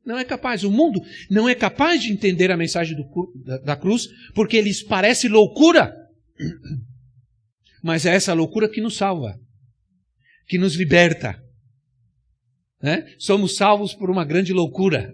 Não 0.03 0.17
é 0.17 0.25
capaz. 0.25 0.63
O 0.63 0.71
mundo 0.71 0.99
não 1.29 1.47
é 1.47 1.53
capaz 1.53 2.01
de 2.01 2.11
entender 2.11 2.51
a 2.51 2.57
mensagem 2.57 2.95
do, 2.95 3.05
da, 3.43 3.57
da 3.59 3.75
cruz 3.75 4.07
porque 4.33 4.59
lhes 4.59 4.81
parece 4.81 5.27
loucura. 5.27 5.95
Mas 7.83 8.05
é 8.05 8.15
essa 8.15 8.33
loucura 8.33 8.69
que 8.69 8.81
nos 8.81 8.95
salva, 8.95 9.39
que 10.47 10.57
nos 10.57 10.75
liberta. 10.75 11.39
Né? 12.81 13.13
Somos 13.19 13.55
salvos 13.55 13.93
por 13.93 14.09
uma 14.09 14.25
grande 14.25 14.53
loucura. 14.53 15.13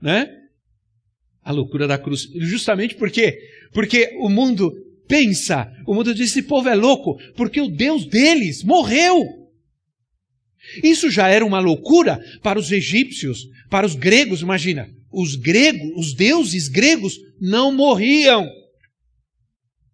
né? 0.00 0.41
A 1.42 1.50
loucura 1.50 1.88
da 1.88 1.98
cruz. 1.98 2.28
Justamente 2.34 2.94
porque 2.94 3.38
porque 3.72 4.16
o 4.18 4.28
mundo 4.28 4.72
pensa, 5.08 5.70
o 5.86 5.94
mundo 5.94 6.14
diz: 6.14 6.30
esse 6.30 6.42
povo 6.42 6.68
é 6.68 6.74
louco, 6.74 7.16
porque 7.36 7.60
o 7.60 7.68
Deus 7.68 8.06
deles 8.06 8.62
morreu. 8.62 9.22
Isso 10.82 11.10
já 11.10 11.28
era 11.28 11.44
uma 11.44 11.58
loucura 11.58 12.20
para 12.42 12.58
os 12.58 12.70
egípcios, 12.70 13.46
para 13.68 13.86
os 13.86 13.94
gregos, 13.94 14.42
imagina. 14.42 14.88
Os 15.10 15.34
gregos, 15.34 15.90
os 15.96 16.14
deuses 16.14 16.68
gregos 16.68 17.18
não 17.40 17.72
morriam. 17.74 18.48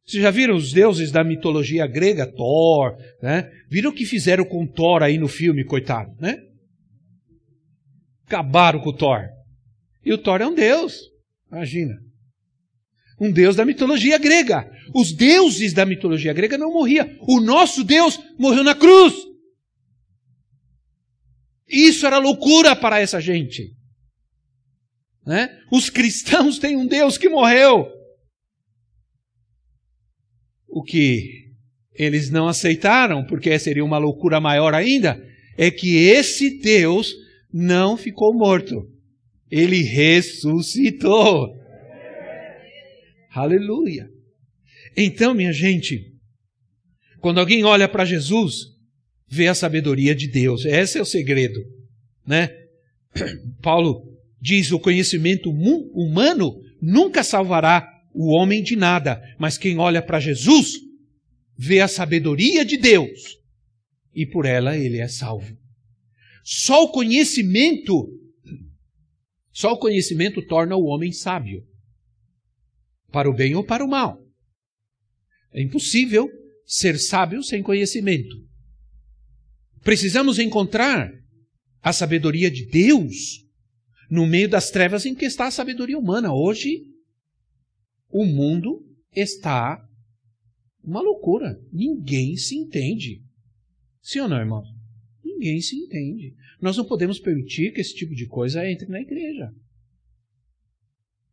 Vocês 0.04 0.22
já 0.22 0.30
viram 0.30 0.56
os 0.56 0.72
deuses 0.72 1.10
da 1.10 1.24
mitologia 1.24 1.86
grega, 1.86 2.26
Thor, 2.26 2.96
né? 3.22 3.50
Viram 3.68 3.90
o 3.90 3.94
que 3.94 4.06
fizeram 4.06 4.44
com 4.44 4.66
Thor 4.66 5.02
aí 5.02 5.18
no 5.18 5.28
filme, 5.28 5.64
coitado, 5.64 6.14
né? 6.20 6.38
Acabaram 8.26 8.80
com 8.80 8.90
o 8.90 8.96
Thor. 8.96 9.28
E 10.04 10.12
o 10.12 10.18
Thor 10.18 10.40
é 10.40 10.46
um 10.46 10.54
deus, 10.54 11.10
imagina 11.50 12.08
um 13.20 13.32
deus 13.32 13.56
da 13.56 13.64
mitologia 13.64 14.16
grega. 14.18 14.70
Os 14.94 15.12
deuses 15.12 15.72
da 15.72 15.84
mitologia 15.84 16.32
grega 16.32 16.56
não 16.56 16.72
morriam. 16.72 17.08
O 17.20 17.40
nosso 17.40 17.82
Deus 17.82 18.18
morreu 18.38 18.62
na 18.62 18.74
cruz. 18.74 19.14
Isso 21.68 22.06
era 22.06 22.18
loucura 22.18 22.76
para 22.76 23.00
essa 23.00 23.20
gente. 23.20 23.74
Né? 25.26 25.48
Os 25.70 25.90
cristãos 25.90 26.58
têm 26.58 26.76
um 26.76 26.86
Deus 26.86 27.18
que 27.18 27.28
morreu. 27.28 27.86
O 30.68 30.82
que 30.82 31.48
eles 31.94 32.30
não 32.30 32.46
aceitaram, 32.46 33.26
porque 33.26 33.58
seria 33.58 33.84
uma 33.84 33.98
loucura 33.98 34.40
maior 34.40 34.74
ainda, 34.74 35.20
é 35.56 35.70
que 35.70 35.96
esse 35.96 36.60
Deus 36.60 37.12
não 37.52 37.96
ficou 37.96 38.32
morto. 38.32 38.76
Ele 39.50 39.82
ressuscitou. 39.82 41.56
Aleluia. 43.30 44.10
Então, 44.96 45.34
minha 45.34 45.52
gente, 45.52 46.12
quando 47.20 47.38
alguém 47.38 47.64
olha 47.64 47.88
para 47.88 48.04
Jesus, 48.04 48.66
vê 49.28 49.48
a 49.48 49.54
sabedoria 49.54 50.14
de 50.14 50.26
Deus. 50.26 50.64
Esse 50.64 50.98
é 50.98 51.02
o 51.02 51.06
segredo, 51.06 51.60
né? 52.26 52.50
Paulo 53.62 54.02
diz: 54.40 54.72
o 54.72 54.80
conhecimento 54.80 55.50
humano 55.50 56.60
nunca 56.80 57.22
salvará 57.22 57.86
o 58.14 58.32
homem 58.34 58.62
de 58.62 58.74
nada, 58.74 59.22
mas 59.38 59.58
quem 59.58 59.78
olha 59.78 60.02
para 60.02 60.20
Jesus 60.20 60.72
vê 61.56 61.80
a 61.80 61.88
sabedoria 61.88 62.64
de 62.64 62.76
Deus 62.76 63.38
e 64.14 64.26
por 64.26 64.46
ela 64.46 64.76
ele 64.76 64.98
é 64.98 65.08
salvo. 65.08 65.56
Só 66.42 66.84
o 66.84 66.92
conhecimento, 66.92 68.08
só 69.52 69.72
o 69.72 69.78
conhecimento 69.78 70.44
torna 70.46 70.76
o 70.76 70.84
homem 70.84 71.12
sábio 71.12 71.66
para 73.10 73.28
o 73.28 73.34
bem 73.34 73.54
ou 73.54 73.64
para 73.64 73.84
o 73.84 73.88
mal. 73.88 74.22
É 75.52 75.62
impossível 75.62 76.28
ser 76.66 76.98
sábio 76.98 77.42
sem 77.42 77.62
conhecimento. 77.62 78.36
Precisamos 79.82 80.38
encontrar 80.38 81.10
a 81.80 81.92
sabedoria 81.92 82.50
de 82.50 82.66
Deus 82.66 83.46
no 84.10 84.26
meio 84.26 84.48
das 84.48 84.70
trevas 84.70 85.06
em 85.06 85.14
que 85.14 85.24
está 85.24 85.46
a 85.46 85.50
sabedoria 85.50 85.98
humana. 85.98 86.32
Hoje, 86.32 86.84
o 88.10 88.24
mundo 88.24 88.84
está 89.12 89.82
uma 90.82 91.00
loucura. 91.00 91.58
Ninguém 91.72 92.36
se 92.36 92.56
entende. 92.56 93.22
Sim 94.02 94.20
ou 94.20 94.28
não, 94.28 94.38
irmão? 94.38 94.77
Ninguém 95.24 95.60
se 95.60 95.76
entende. 95.76 96.34
Nós 96.60 96.76
não 96.76 96.84
podemos 96.84 97.18
permitir 97.18 97.72
que 97.72 97.80
esse 97.80 97.94
tipo 97.94 98.14
de 98.14 98.26
coisa 98.26 98.68
entre 98.68 98.88
na 98.88 99.00
igreja. 99.00 99.52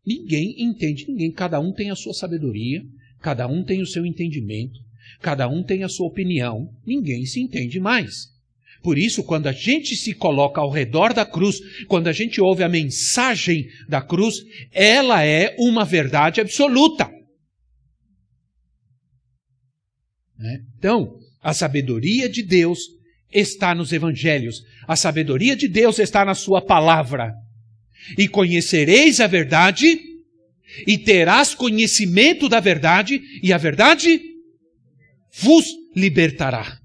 Ninguém 0.05 0.55
entende 0.61 1.07
ninguém. 1.07 1.31
Cada 1.31 1.59
um 1.59 1.73
tem 1.73 1.89
a 1.89 1.95
sua 1.95 2.13
sabedoria, 2.13 2.85
cada 3.21 3.47
um 3.47 3.63
tem 3.63 3.81
o 3.81 3.87
seu 3.87 4.05
entendimento, 4.05 4.79
cada 5.19 5.47
um 5.47 5.63
tem 5.63 5.83
a 5.83 5.89
sua 5.89 6.07
opinião. 6.07 6.71
Ninguém 6.85 7.25
se 7.25 7.41
entende 7.41 7.79
mais. 7.79 8.35
Por 8.83 8.99
isso, 8.99 9.23
quando 9.23 9.47
a 9.47 9.51
gente 9.51 9.95
se 9.95 10.13
coloca 10.13 10.61
ao 10.61 10.69
redor 10.69 11.11
da 11.11 11.25
cruz, 11.25 11.59
quando 11.87 12.07
a 12.07 12.11
gente 12.11 12.39
ouve 12.39 12.61
a 12.61 12.69
mensagem 12.69 13.67
da 13.89 13.99
cruz, 13.99 14.35
ela 14.71 15.23
é 15.23 15.55
uma 15.57 15.83
verdade 15.83 16.39
absoluta. 16.39 17.11
Né? 20.37 20.63
Então, 20.77 21.19
a 21.41 21.51
sabedoria 21.51 22.29
de 22.29 22.43
Deus 22.43 22.79
está 23.35 23.75
nos 23.75 23.91
evangelhos, 23.91 24.63
a 24.87 24.95
sabedoria 24.95 25.55
de 25.55 25.67
Deus 25.67 25.99
está 25.99 26.23
na 26.23 26.33
Sua 26.33 26.61
palavra 26.61 27.33
e 28.17 28.27
conhecereis 28.27 29.19
a 29.19 29.27
verdade, 29.27 29.99
e 30.87 30.97
terás 30.97 31.53
conhecimento 31.53 32.47
da 32.47 32.59
verdade, 32.59 33.21
e 33.43 33.51
a 33.51 33.57
verdade 33.57 34.21
vos 35.41 35.65
libertará. 35.95 36.79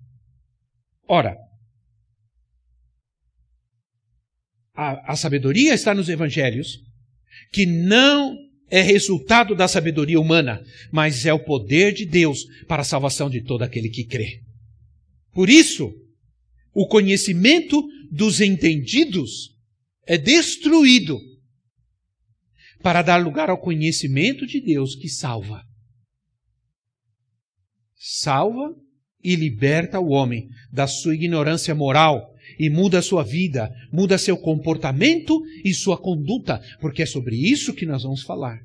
Ora, 1.06 1.36
a, 4.74 5.12
a 5.12 5.16
sabedoria 5.16 5.74
está 5.74 5.94
nos 5.94 6.08
evangelhos, 6.08 6.78
que 7.52 7.66
não 7.66 8.36
é 8.70 8.80
resultado 8.80 9.54
da 9.54 9.66
sabedoria 9.66 10.20
humana, 10.20 10.62
mas 10.92 11.26
é 11.26 11.32
o 11.32 11.44
poder 11.44 11.92
de 11.92 12.06
Deus 12.06 12.44
para 12.68 12.82
a 12.82 12.84
salvação 12.84 13.28
de 13.28 13.42
todo 13.42 13.62
aquele 13.62 13.88
que 13.88 14.04
crê. 14.04 14.40
Por 15.32 15.50
isso, 15.50 15.92
o 16.72 16.86
conhecimento 16.86 17.82
dos 18.10 18.40
entendidos 18.40 19.56
é 20.06 20.16
destruído 20.18 21.18
para 22.82 23.02
dar 23.02 23.22
lugar 23.22 23.50
ao 23.50 23.60
conhecimento 23.60 24.46
de 24.46 24.60
Deus 24.60 24.94
que 24.94 25.08
salva. 25.08 25.62
Salva 27.96 28.74
e 29.22 29.36
liberta 29.36 30.00
o 30.00 30.08
homem 30.08 30.48
da 30.72 30.86
sua 30.86 31.14
ignorância 31.14 31.74
moral 31.74 32.34
e 32.58 32.70
muda 32.70 32.98
a 32.98 33.02
sua 33.02 33.22
vida, 33.22 33.70
muda 33.92 34.16
seu 34.18 34.36
comportamento 34.36 35.40
e 35.64 35.74
sua 35.74 35.98
conduta, 35.98 36.60
porque 36.80 37.02
é 37.02 37.06
sobre 37.06 37.36
isso 37.36 37.74
que 37.74 37.86
nós 37.86 38.02
vamos 38.02 38.22
falar. 38.22 38.58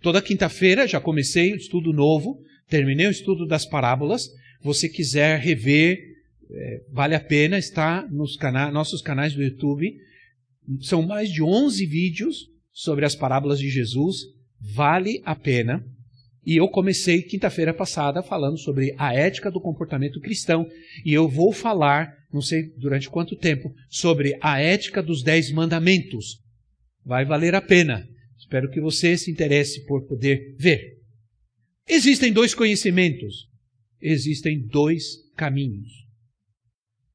Toda 0.00 0.20
quinta-feira 0.20 0.86
já 0.86 1.00
comecei 1.00 1.54
o 1.54 1.56
estudo 1.56 1.92
novo, 1.92 2.38
terminei 2.68 3.06
o 3.06 3.10
estudo 3.10 3.46
das 3.46 3.64
parábolas. 3.64 4.28
Você 4.64 4.88
quiser 4.88 5.38
rever, 5.38 6.02
é, 6.50 6.82
vale 6.90 7.14
a 7.14 7.20
pena, 7.20 7.58
está 7.58 8.08
nos 8.10 8.34
cana 8.34 8.70
nossos 8.70 9.02
canais 9.02 9.34
do 9.34 9.42
YouTube. 9.42 9.94
São 10.80 11.02
mais 11.02 11.30
de 11.30 11.42
11 11.42 11.84
vídeos 11.84 12.48
sobre 12.72 13.04
as 13.04 13.14
parábolas 13.14 13.58
de 13.58 13.68
Jesus, 13.68 14.22
vale 14.58 15.20
a 15.22 15.36
pena. 15.36 15.84
E 16.46 16.56
eu 16.56 16.66
comecei 16.68 17.22
quinta-feira 17.22 17.74
passada 17.74 18.22
falando 18.22 18.56
sobre 18.56 18.94
a 18.96 19.14
ética 19.14 19.50
do 19.50 19.60
comportamento 19.60 20.18
cristão. 20.18 20.66
E 21.04 21.12
eu 21.12 21.28
vou 21.28 21.52
falar, 21.52 22.10
não 22.32 22.40
sei 22.40 22.70
durante 22.78 23.10
quanto 23.10 23.36
tempo, 23.36 23.70
sobre 23.90 24.36
a 24.40 24.60
ética 24.60 25.02
dos 25.02 25.22
dez 25.22 25.52
mandamentos. 25.52 26.38
Vai 27.04 27.26
valer 27.26 27.54
a 27.54 27.60
pena. 27.60 28.08
Espero 28.38 28.70
que 28.70 28.80
você 28.80 29.16
se 29.18 29.30
interesse 29.30 29.84
por 29.84 30.06
poder 30.06 30.54
ver. 30.58 30.98
Existem 31.86 32.32
dois 32.32 32.54
conhecimentos. 32.54 33.52
Existem 34.06 34.60
dois 34.66 35.16
caminhos. 35.34 35.88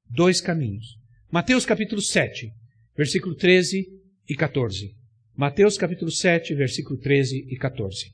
Dois 0.10 0.42
caminhos. 0.42 0.98
Mateus 1.32 1.64
capítulo 1.64 2.02
7, 2.02 2.52
versículo 2.98 3.36
13 3.36 3.86
e 4.28 4.36
14. 4.36 4.96
Mateus 5.36 5.78
capítulo 5.78 6.10
7, 6.10 6.56
versículo 6.56 7.00
13 7.00 7.46
e 7.48 7.56
14. 7.58 8.12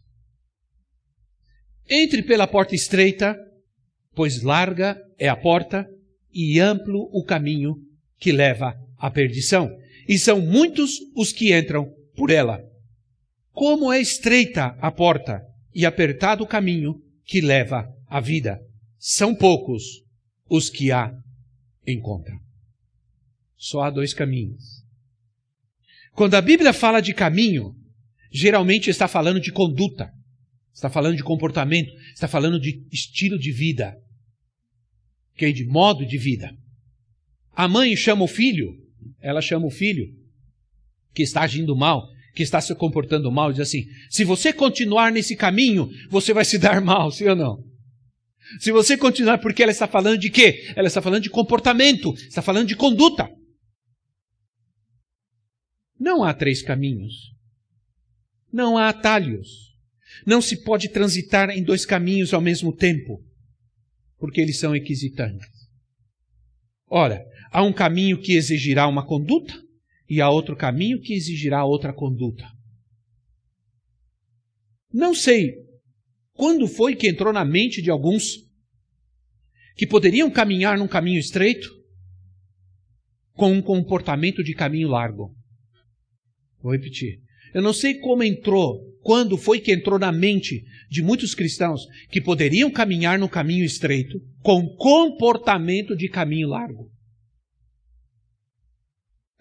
Entre 1.90 2.22
pela 2.22 2.46
porta 2.46 2.76
estreita, 2.76 3.40
pois 4.14 4.42
larga 4.42 5.02
é 5.18 5.30
a 5.30 5.38
porta 5.38 5.88
e 6.34 6.60
amplo 6.60 7.10
o 7.14 7.24
caminho 7.24 7.78
que 8.18 8.34
leva 8.34 8.76
à 8.98 9.10
perdição, 9.10 9.74
e 10.06 10.20
são 10.20 10.42
muitos 10.42 11.00
os 11.16 11.32
que 11.32 11.58
entram 11.58 11.90
por 12.14 12.30
ela. 12.30 12.62
Como 13.54 13.94
é 13.94 14.02
estreita 14.02 14.78
a 14.82 14.92
porta 14.92 15.42
e 15.74 15.86
apertado 15.86 16.44
o 16.44 16.48
caminho 16.48 17.02
que 17.24 17.40
leva 17.40 17.95
à 18.16 18.22
vida, 18.22 18.62
são 18.98 19.36
poucos 19.36 19.84
os 20.50 20.70
que 20.70 20.90
a 20.90 21.12
encontram. 21.86 22.40
Só 23.58 23.82
há 23.82 23.90
dois 23.90 24.14
caminhos. 24.14 24.86
Quando 26.14 26.36
a 26.36 26.42
Bíblia 26.42 26.72
fala 26.72 27.02
de 27.02 27.14
caminho, 27.14 27.76
geralmente 28.32 28.90
está 28.90 29.06
falando 29.06 29.42
de 29.42 29.52
conduta, 29.52 30.10
está 30.74 30.90
falando 30.90 31.18
de 31.18 31.26
comportamento, 31.26 31.92
está 32.14 32.26
falando 32.26 32.58
de 32.58 32.88
estilo 32.90 33.38
de 33.38 33.52
vida, 33.52 33.94
okay? 35.34 35.52
de 35.52 35.66
modo 35.66 36.06
de 36.06 36.18
vida. 36.18 36.56
A 37.52 37.68
mãe 37.68 37.98
chama 37.98 38.24
o 38.24 38.30
filho, 38.30 38.82
ela 39.20 39.42
chama 39.42 39.68
o 39.68 39.72
filho 39.72 40.08
que 41.14 41.24
está 41.24 41.42
agindo 41.42 41.76
mal, 41.76 42.08
que 42.34 42.44
está 42.44 42.62
se 42.62 42.74
comportando 42.76 43.30
mal, 43.30 43.52
diz 43.52 43.60
assim: 43.60 43.84
se 44.10 44.24
você 44.24 44.54
continuar 44.54 45.12
nesse 45.12 45.36
caminho, 45.36 45.90
você 46.10 46.34
vai 46.34 46.46
se 46.46 46.58
dar 46.58 46.80
mal, 46.80 47.12
sim 47.12 47.26
ou 47.26 47.36
não? 47.36 47.75
Se 48.60 48.72
você 48.72 48.98
continuar, 48.98 49.40
porque 49.40 49.64
ela 49.64 49.72
está 49.72 49.88
falando 49.88 50.18
de 50.18 50.30
quê? 50.30 50.72
Ela 50.76 50.88
está 50.88 51.02
falando 51.02 51.24
de 51.24 51.30
comportamento, 51.30 52.14
está 52.14 52.42
falando 52.42 52.68
de 52.68 52.76
conduta. 52.76 53.28
Não 56.00 56.24
há 56.24 56.34
três 56.34 56.62
caminhos. 56.62 57.34
Não 58.52 58.78
há 58.78 58.90
atalhos. 58.90 59.76
Não 60.26 60.42
se 60.42 60.64
pode 60.64 60.90
transitar 60.90 61.50
em 61.50 61.64
dois 61.64 61.86
caminhos 61.86 62.34
ao 62.34 62.42
mesmo 62.42 62.74
tempo, 62.74 63.24
porque 64.18 64.40
eles 64.40 64.60
são 64.60 64.76
equidistantes. 64.76 65.50
Ora, 66.88 67.26
há 67.52 67.64
um 67.64 67.74
caminho 67.74 68.22
que 68.22 68.34
exigirá 68.34 68.88
uma 68.88 69.06
conduta 69.06 69.54
e 70.10 70.22
há 70.22 70.30
outro 70.30 70.56
caminho 70.56 71.02
que 71.02 71.14
exigirá 71.14 71.66
outra 71.66 71.92
conduta. 71.92 72.46
Não 74.94 75.14
sei 75.14 75.65
quando 76.36 76.68
foi 76.68 76.96
que 76.96 77.10
entrou 77.10 77.34
na 77.34 77.44
mente 77.44 77.82
de 77.82 77.90
alguns 77.90 78.46
que 79.76 79.88
poderiam 79.88 80.30
caminhar 80.30 80.78
num 80.78 80.88
caminho 80.88 81.20
estreito 81.20 81.68
com 83.34 83.52
um 83.52 83.62
comportamento 83.62 84.44
de 84.44 84.54
caminho 84.54 84.90
largo. 84.90 85.34
Vou 86.62 86.72
repetir. 86.72 87.20
Eu 87.54 87.62
não 87.62 87.74
sei 87.74 87.96
como 88.00 88.24
entrou, 88.24 88.82
quando 89.02 89.38
foi 89.38 89.60
que 89.60 89.74
entrou 89.74 89.98
na 89.98 90.12
mente 90.12 90.64
de 90.90 91.02
muitos 91.02 91.34
cristãos 91.34 91.82
que 92.10 92.22
poderiam 92.22 92.70
caminhar 92.70 93.18
no 93.18 93.30
caminho 93.30 93.64
estreito 93.64 94.20
com 94.42 94.68
comportamento 94.76 95.96
de 95.96 96.10
caminho 96.10 96.50
largo. 96.50 96.92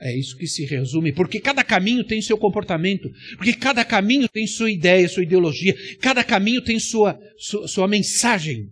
É 0.05 0.14
isso 0.14 0.37
que 0.37 0.47
se 0.47 0.67
resume, 0.67 1.14
porque 1.14 1.40
cada 1.40 1.64
caminho 1.64 2.05
tem 2.05 2.21
seu 2.21 2.37
comportamento, 2.37 3.09
porque 3.37 3.55
cada 3.55 3.83
caminho 3.87 4.29
tem 4.29 4.47
sua 4.47 4.71
ideia, 4.71 5.09
sua 5.09 5.23
ideologia, 5.23 5.75
cada 5.99 6.23
caminho 6.23 6.61
tem 6.61 6.79
sua, 6.79 7.19
sua, 7.38 7.67
sua 7.67 7.88
mensagem. 7.88 8.71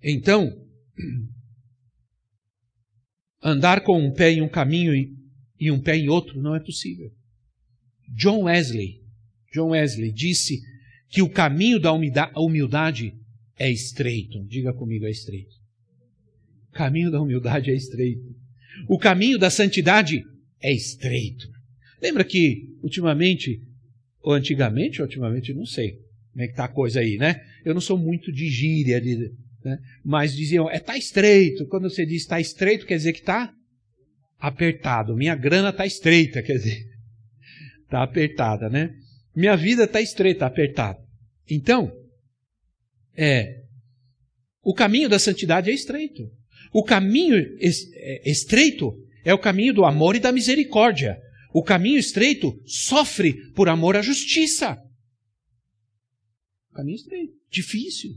Então, 0.00 0.48
andar 3.42 3.82
com 3.82 4.00
um 4.00 4.12
pé 4.12 4.30
em 4.30 4.42
um 4.42 4.48
caminho 4.48 4.94
e, 4.94 5.12
e 5.58 5.72
um 5.72 5.82
pé 5.82 5.96
em 5.96 6.08
outro 6.08 6.40
não 6.40 6.54
é 6.54 6.60
possível. 6.60 7.10
John 8.14 8.44
Wesley, 8.44 9.00
John 9.52 9.70
Wesley 9.70 10.12
disse 10.12 10.60
que 11.08 11.20
o 11.20 11.28
caminho 11.28 11.80
da 11.80 11.92
humildade 12.36 13.12
é 13.58 13.68
estreito. 13.68 14.46
Diga 14.46 14.72
comigo, 14.72 15.04
é 15.04 15.10
estreito. 15.10 15.59
O 16.70 16.72
caminho 16.72 17.10
da 17.10 17.20
humildade 17.20 17.70
é 17.70 17.74
estreito. 17.74 18.34
O 18.88 18.98
caminho 18.98 19.38
da 19.38 19.50
santidade 19.50 20.24
é 20.62 20.72
estreito. 20.72 21.48
Lembra 22.00 22.24
que 22.24 22.68
ultimamente, 22.82 23.60
ou 24.22 24.32
antigamente, 24.32 25.00
ou 25.00 25.06
ultimamente, 25.06 25.52
não 25.52 25.66
sei 25.66 25.98
como 26.32 26.42
é 26.42 26.46
que 26.46 26.52
está 26.52 26.64
a 26.64 26.68
coisa 26.68 27.00
aí, 27.00 27.16
né? 27.16 27.44
Eu 27.64 27.74
não 27.74 27.80
sou 27.80 27.98
muito 27.98 28.32
de 28.32 28.48
gíria, 28.48 29.00
de, 29.00 29.32
né? 29.64 29.78
mas 30.04 30.34
diziam, 30.34 30.70
é 30.70 30.78
tá 30.78 30.96
estreito. 30.96 31.66
Quando 31.66 31.90
você 31.90 32.06
diz 32.06 32.22
está 32.22 32.40
estreito, 32.40 32.86
quer 32.86 32.96
dizer 32.96 33.12
que 33.12 33.20
está 33.20 33.52
apertado. 34.38 35.16
Minha 35.16 35.34
grana 35.34 35.70
está 35.70 35.84
estreita, 35.84 36.42
quer 36.42 36.54
dizer, 36.54 36.86
está 37.82 38.02
apertada, 38.02 38.68
né? 38.70 38.94
Minha 39.34 39.56
vida 39.56 39.84
está 39.84 40.00
estreita, 40.00 40.46
apertada. 40.46 40.98
Então, 41.48 41.92
é, 43.16 43.64
o 44.62 44.72
caminho 44.72 45.08
da 45.08 45.18
santidade 45.18 45.70
é 45.70 45.74
estreito. 45.74 46.30
O 46.72 46.84
caminho 46.84 47.36
é, 47.36 48.30
estreito 48.30 48.92
é 49.24 49.34
o 49.34 49.38
caminho 49.38 49.74
do 49.74 49.84
amor 49.84 50.16
e 50.16 50.20
da 50.20 50.32
misericórdia. 50.32 51.20
O 51.52 51.62
caminho 51.62 51.98
estreito 51.98 52.60
sofre 52.64 53.50
por 53.52 53.68
amor 53.68 53.96
à 53.96 54.02
justiça. 54.02 54.78
Caminho 56.72 56.96
estreito, 56.96 57.34
difícil. 57.50 58.12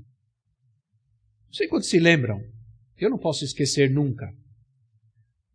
Não 1.47 1.53
sei 1.53 1.67
quantos 1.67 1.89
se 1.89 1.99
lembram. 1.99 2.39
Eu 2.97 3.09
não 3.09 3.17
posso 3.17 3.43
esquecer 3.43 3.89
nunca. 3.89 4.31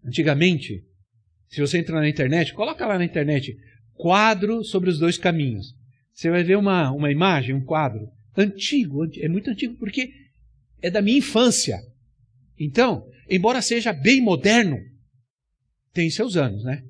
Antigamente, 0.05 0.85
se 1.49 1.61
você 1.61 1.79
entrar 1.79 2.01
na 2.01 2.09
internet, 2.09 2.53
coloca 2.53 2.87
lá 2.87 2.99
na 2.99 3.05
internet 3.05 3.57
quadro 3.95 4.65
sobre 4.65 4.91
os 4.91 4.99
dois 4.99 5.17
caminhos. 5.17 5.75
Você 6.13 6.31
vai 6.31 6.43
ver 6.43 6.57
uma, 6.57 6.91
uma 6.91 7.11
imagem, 7.11 7.55
um 7.55 7.65
quadro 7.65 8.09
antigo, 8.37 9.05
é 9.17 9.29
muito 9.29 9.51
antigo 9.51 9.77
porque 9.77 10.13
é 10.81 10.91
da 10.91 11.03
minha 11.03 11.19
infância. 11.19 11.79
Então, 12.59 13.07
embora 13.29 13.62
seja 13.62 13.92
bem 13.92 14.21
moderno, 14.21 14.79
tem 15.92 16.11
seus 16.11 16.37
anos, 16.37 16.64
né? 16.64 16.83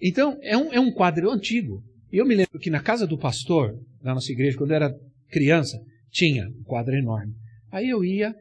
Então, 0.00 0.38
é 0.42 0.56
um, 0.56 0.72
é 0.72 0.80
um 0.80 0.92
quadro 0.92 1.30
antigo. 1.30 1.82
Eu 2.12 2.26
me 2.26 2.34
lembro 2.34 2.58
que 2.58 2.70
na 2.70 2.80
casa 2.80 3.06
do 3.06 3.18
pastor, 3.18 3.78
na 4.02 4.14
nossa 4.14 4.32
igreja, 4.32 4.56
quando 4.56 4.70
eu 4.70 4.76
era 4.76 4.94
criança, 5.30 5.78
tinha 6.10 6.48
um 6.48 6.62
quadro 6.64 6.94
enorme. 6.94 7.34
Aí 7.70 7.88
eu 7.88 8.04
ia, 8.04 8.34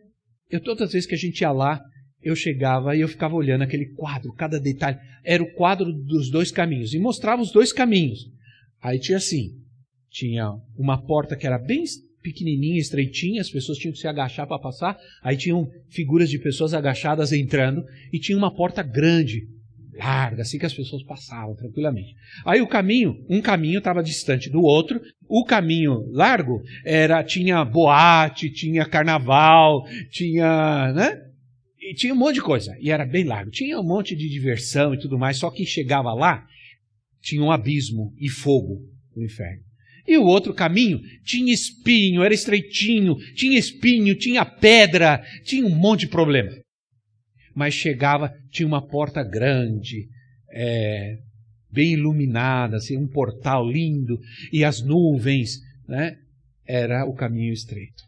eu 0.50 0.62
todas 0.62 0.88
as 0.88 0.94
vezes 0.94 1.08
que 1.08 1.16
a 1.16 1.18
gente 1.18 1.42
ia 1.42 1.52
lá, 1.52 1.82
eu 2.22 2.36
chegava 2.36 2.96
e 2.96 3.02
eu 3.02 3.08
ficava 3.08 3.36
olhando 3.36 3.62
aquele 3.62 3.94
quadro, 3.94 4.34
cada 4.34 4.60
detalhe. 4.60 4.98
Era 5.24 5.44
o 5.44 5.54
quadro 5.54 5.92
dos 5.92 6.30
dois 6.30 6.52
caminhos. 6.52 6.94
E 6.94 7.00
mostrava 7.00 7.42
os 7.42 7.52
dois 7.52 7.72
caminhos. 7.72 8.30
Aí 8.82 9.00
tinha 9.00 9.18
assim, 9.18 9.52
tinha 10.10 10.52
uma 10.78 11.02
porta 11.06 11.36
que 11.36 11.46
era 11.46 11.58
bem 11.58 11.84
pequenininha, 12.22 12.80
estreitinha, 12.80 13.42
as 13.42 13.50
pessoas 13.50 13.78
tinham 13.78 13.94
que 13.94 14.00
se 14.00 14.08
agachar 14.08 14.48
para 14.48 14.60
passar. 14.60 14.98
Aí 15.24 15.38
tinham 15.38 15.70
figuras 15.90 16.30
de 16.30 16.40
pessoas 16.40 16.74
agachadas 16.74 17.32
entrando 17.32 17.86
e 18.12 18.20
tinha 18.20 18.38
uma 18.38 18.54
porta 18.54 18.84
grande, 18.84 19.48
larga, 19.94 20.42
assim 20.42 20.58
que 20.58 20.66
as 20.66 20.74
pessoas 20.74 21.04
passavam 21.04 21.56
tranquilamente. 21.56 22.16
Aí 22.46 22.62
o 22.62 22.68
caminho, 22.68 23.26
um 23.30 23.42
caminho 23.42 23.80
estava 23.80 24.04
distante 24.04 24.50
do 24.50 24.62
outro. 24.62 25.02
O 25.28 25.44
caminho 25.44 26.10
largo 26.12 26.62
era 26.86 27.24
tinha 27.24 27.64
boate, 27.66 28.52
tinha 28.52 28.86
carnaval, 28.86 29.86
tinha, 30.10 30.94
né? 30.94 31.30
e 31.90 31.94
tinha 31.94 32.14
um 32.14 32.18
monte 32.18 32.36
de 32.36 32.42
coisa, 32.42 32.78
e 32.80 32.92
era 32.92 33.06
bem 33.06 33.24
largo. 33.24 33.50
Tinha 33.50 33.80
um 33.80 33.84
monte 33.84 34.16
de 34.16 34.30
diversão 34.30 34.94
e 34.94 35.00
tudo 35.00 35.18
mais, 35.18 35.38
só 35.38 35.50
que 35.50 35.66
chegava 35.66 36.14
lá, 36.14 36.46
tinha 37.22 37.42
um 37.42 37.52
abismo 37.52 38.14
e 38.18 38.30
fogo 38.30 38.82
no 39.16 39.24
inferno. 39.24 39.69
E 40.10 40.18
o 40.18 40.26
outro 40.26 40.56
caminho 40.56 41.00
tinha 41.24 41.54
espinho, 41.54 42.24
era 42.24 42.34
estreitinho, 42.34 43.16
tinha 43.36 43.60
espinho, 43.60 44.18
tinha 44.18 44.44
pedra, 44.44 45.24
tinha 45.44 45.64
um 45.64 45.70
monte 45.70 46.00
de 46.00 46.08
problema. 46.08 46.50
Mas 47.54 47.76
chegava, 47.76 48.34
tinha 48.50 48.66
uma 48.66 48.84
porta 48.88 49.24
grande, 49.24 50.10
é, 50.52 51.20
bem 51.72 51.94
iluminada, 51.94 52.78
assim, 52.78 52.98
um 52.98 53.08
portal 53.08 53.70
lindo, 53.70 54.20
e 54.52 54.64
as 54.64 54.82
nuvens, 54.82 55.60
né? 55.88 56.16
Era 56.68 57.06
o 57.06 57.14
caminho 57.14 57.54
estreito. 57.54 58.02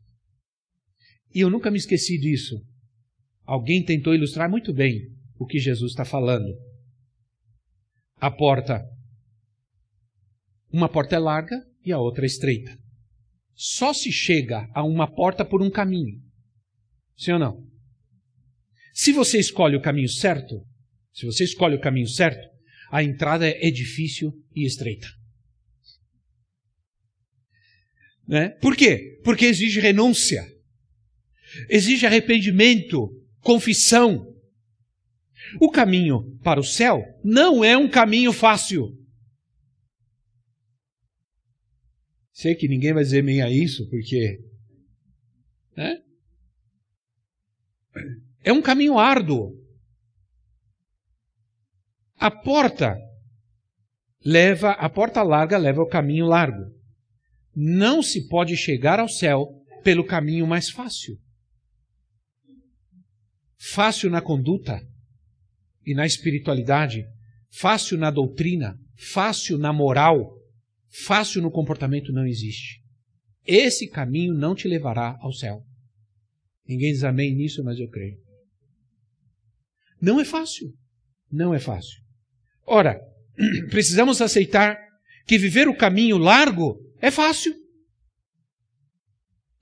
E 1.36 1.40
eu 1.40 1.52
nunca 1.52 1.70
me 1.70 1.78
esqueci 1.78 2.18
disso. 2.18 2.60
Alguém 3.46 3.86
tentou 3.86 4.16
ilustrar 4.16 4.50
muito 4.50 4.74
bem 4.74 5.02
o 5.38 5.46
que 5.46 5.60
Jesus 5.60 5.92
está 5.92 6.04
falando. 6.04 6.52
A 8.20 8.32
porta, 8.32 8.84
uma 10.74 10.90
porta 10.90 11.16
é 11.16 11.20
larga 11.20 11.70
e 11.84 11.92
a 11.92 12.00
outra 12.00 12.26
estreita. 12.26 12.78
Só 13.54 13.94
se 13.94 14.12
chega 14.12 14.68
a 14.74 14.84
uma 14.84 15.08
porta 15.08 15.46
por 15.46 15.62
um 15.62 15.70
caminho. 15.70 16.20
Sim 17.18 17.34
ou 17.34 17.40
não? 17.40 17.68
Se 18.94 19.12
você 19.12 19.40
escolhe 19.40 19.76
o 19.76 19.82
caminho 19.82 20.10
certo, 20.10 20.66
se 21.14 21.26
você 21.26 21.44
escolhe 21.44 21.76
o 21.76 21.82
caminho 21.82 22.08
certo, 22.08 22.48
a 22.92 23.04
entrada 23.04 23.48
é 23.48 23.72
difícil 23.72 24.34
e 24.56 24.66
estreita. 24.66 25.08
Né? 28.28 28.50
Por 28.62 28.76
quê? 28.76 29.20
Porque 29.24 29.46
exige 29.46 29.80
renúncia, 29.80 30.46
exige 31.70 32.06
arrependimento, 32.06 33.10
confissão. 33.40 34.28
O 35.60 35.70
caminho 35.70 36.38
para 36.44 36.60
o 36.60 36.64
céu 36.64 37.04
não 37.24 37.64
é 37.64 37.78
um 37.78 37.90
caminho 37.90 38.32
fácil. 38.32 38.98
Sei 42.42 42.56
que 42.56 42.68
ninguém 42.68 42.92
vai 42.92 43.04
dizer 43.04 43.24
meio 43.24 43.46
a 43.46 43.52
isso, 43.52 43.88
porque. 43.88 44.40
Né? 45.78 46.02
É 48.44 48.52
um 48.52 48.64
caminho 48.64 48.98
árduo. 48.98 49.56
A 52.16 52.32
porta 52.32 52.98
leva, 54.26 54.72
a 54.72 54.90
porta 54.90 55.22
larga 55.22 55.56
leva 55.56 55.82
ao 55.82 55.88
caminho 55.88 56.26
largo. 56.26 56.64
Não 57.56 58.02
se 58.02 58.28
pode 58.28 58.58
chegar 58.58 59.00
ao 59.00 59.08
céu 59.08 59.64
pelo 59.84 60.04
caminho 60.04 60.48
mais 60.48 60.68
fácil. 60.68 61.20
Fácil 63.60 64.10
na 64.10 64.20
conduta 64.20 64.82
e 65.86 65.94
na 65.94 66.08
espiritualidade, 66.08 67.06
fácil 67.52 68.00
na 68.00 68.10
doutrina, 68.10 68.80
fácil 68.98 69.60
na 69.60 69.72
moral, 69.72 70.41
fácil 70.92 71.42
no 71.42 71.50
comportamento 71.50 72.12
não 72.12 72.26
existe. 72.28 72.82
Esse 73.46 73.88
caminho 73.88 74.34
não 74.34 74.54
te 74.54 74.68
levará 74.68 75.18
ao 75.22 75.34
céu. 75.34 75.64
Ninguém 76.68 76.92
diz 76.92 77.04
amém 77.04 77.34
nisso, 77.34 77.64
mas 77.64 77.80
eu 77.80 77.90
creio. 77.90 78.18
Não 80.02 80.20
é 80.20 80.26
fácil. 80.26 80.74
Não 81.32 81.54
é 81.54 81.60
fácil. 81.60 82.02
Ora, 82.66 83.02
precisamos 83.70 84.22
aceitar 84.22 84.78
que 85.26 85.38
viver 85.38 85.68
o 85.68 85.76
caminho 85.76 86.18
largo 86.18 86.78
é 87.00 87.10
fácil. 87.10 87.56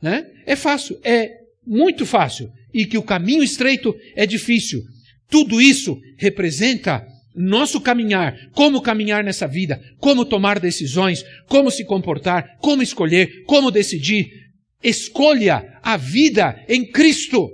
Né? 0.02 0.26
É 0.46 0.56
fácil, 0.56 1.00
é 1.04 1.30
muito 1.66 2.06
fácil. 2.06 2.52
E 2.74 2.86
que 2.86 2.98
o 2.98 3.04
caminho 3.04 3.44
estreito 3.44 3.96
é 4.16 4.26
difícil. 4.26 4.82
Tudo 5.28 5.62
isso 5.62 6.00
representa 6.18 7.06
nosso 7.36 7.80
caminhar, 7.80 8.50
como 8.52 8.82
caminhar 8.82 9.24
nessa 9.24 9.48
vida, 9.48 9.82
como 9.98 10.26
tomar 10.26 10.60
decisões, 10.60 11.24
como 11.48 11.70
se 11.72 11.86
comportar, 11.86 12.58
como 12.60 12.82
escolher, 12.82 13.44
como 13.46 13.72
decidir. 13.72 14.32
Escolha 14.84 15.80
a 15.82 15.98
vida 15.98 16.64
em 16.68 16.90
Cristo. 16.90 17.50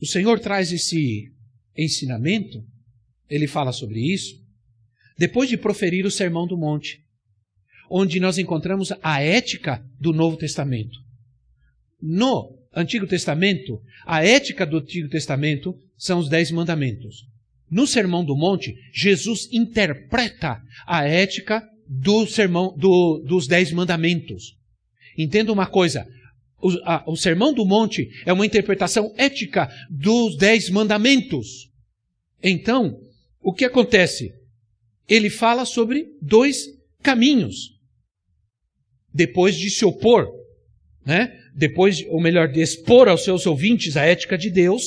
O 0.00 0.06
Senhor 0.06 0.40
traz 0.40 0.72
esse 0.72 1.32
ensinamento, 1.76 2.64
ele 3.28 3.46
fala 3.46 3.72
sobre 3.72 4.00
isso, 4.00 4.34
depois 5.16 5.48
de 5.48 5.56
proferir 5.56 6.04
o 6.04 6.10
Sermão 6.10 6.46
do 6.46 6.56
Monte, 6.58 7.04
onde 7.88 8.18
nós 8.18 8.36
encontramos 8.36 8.92
a 9.02 9.22
ética 9.22 9.84
do 10.00 10.12
Novo 10.12 10.36
Testamento. 10.36 11.01
No 12.02 12.58
Antigo 12.74 13.06
Testamento, 13.06 13.80
a 14.04 14.24
ética 14.24 14.66
do 14.66 14.78
Antigo 14.78 15.08
Testamento 15.08 15.78
são 15.96 16.18
os 16.18 16.28
Dez 16.28 16.50
Mandamentos. 16.50 17.24
No 17.70 17.86
Sermão 17.86 18.24
do 18.24 18.36
Monte, 18.36 18.74
Jesus 18.92 19.48
interpreta 19.52 20.60
a 20.86 21.04
ética 21.04 21.66
do 21.88 22.26
sermão 22.26 22.74
do, 22.76 23.22
dos 23.24 23.46
Dez 23.46 23.70
Mandamentos. 23.70 24.56
Entenda 25.16 25.52
uma 25.52 25.66
coisa: 25.66 26.06
o, 26.60 26.70
a, 26.84 27.04
o 27.06 27.16
Sermão 27.16 27.52
do 27.52 27.64
Monte 27.64 28.08
é 28.26 28.32
uma 28.32 28.46
interpretação 28.46 29.14
ética 29.16 29.70
dos 29.90 30.36
Dez 30.36 30.68
Mandamentos. 30.68 31.70
Então, 32.42 32.98
o 33.40 33.52
que 33.52 33.64
acontece? 33.64 34.32
Ele 35.08 35.30
fala 35.30 35.64
sobre 35.64 36.06
dois 36.20 36.66
caminhos. 37.02 37.72
Depois 39.14 39.56
de 39.56 39.70
se 39.70 39.84
opor, 39.84 40.28
né? 41.04 41.38
Depois, 41.54 42.04
ou 42.08 42.20
melhor, 42.20 42.48
de 42.48 42.60
expor 42.60 43.08
aos 43.08 43.24
seus 43.24 43.46
ouvintes 43.46 43.96
a 43.96 44.04
ética 44.04 44.38
de 44.38 44.50
Deus, 44.50 44.82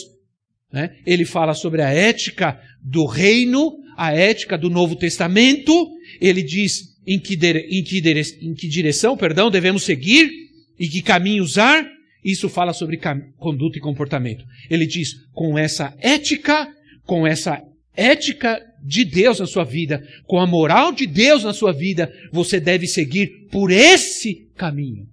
né? 0.71 0.95
ele 1.05 1.25
fala 1.25 1.53
sobre 1.53 1.81
a 1.81 1.89
ética 1.89 2.59
do 2.81 3.05
reino, 3.05 3.77
a 3.97 4.13
ética 4.13 4.57
do 4.57 4.69
Novo 4.69 4.95
Testamento, 4.95 5.73
ele 6.19 6.43
diz 6.43 6.95
em 7.05 7.19
que, 7.19 7.35
em 7.35 7.83
que, 7.83 8.01
em 8.41 8.53
que 8.53 8.67
direção 8.67 9.15
perdão, 9.15 9.51
devemos 9.51 9.83
seguir, 9.83 10.29
e 10.77 10.87
que 10.87 11.01
caminho 11.01 11.43
usar, 11.43 11.87
isso 12.23 12.49
fala 12.49 12.73
sobre 12.73 12.99
conduta 13.37 13.77
e 13.77 13.81
comportamento. 13.81 14.43
Ele 14.69 14.85
diz: 14.85 15.13
com 15.33 15.57
essa 15.57 15.95
ética, 15.99 16.67
com 17.05 17.25
essa 17.25 17.61
ética 17.95 18.61
de 18.83 19.05
Deus 19.05 19.39
na 19.39 19.47
sua 19.47 19.63
vida, 19.63 20.05
com 20.25 20.39
a 20.39 20.47
moral 20.47 20.91
de 20.91 21.07
Deus 21.07 21.43
na 21.43 21.53
sua 21.53 21.71
vida, 21.71 22.11
você 22.31 22.59
deve 22.59 22.87
seguir 22.87 23.47
por 23.51 23.71
esse 23.71 24.49
caminho. 24.55 25.07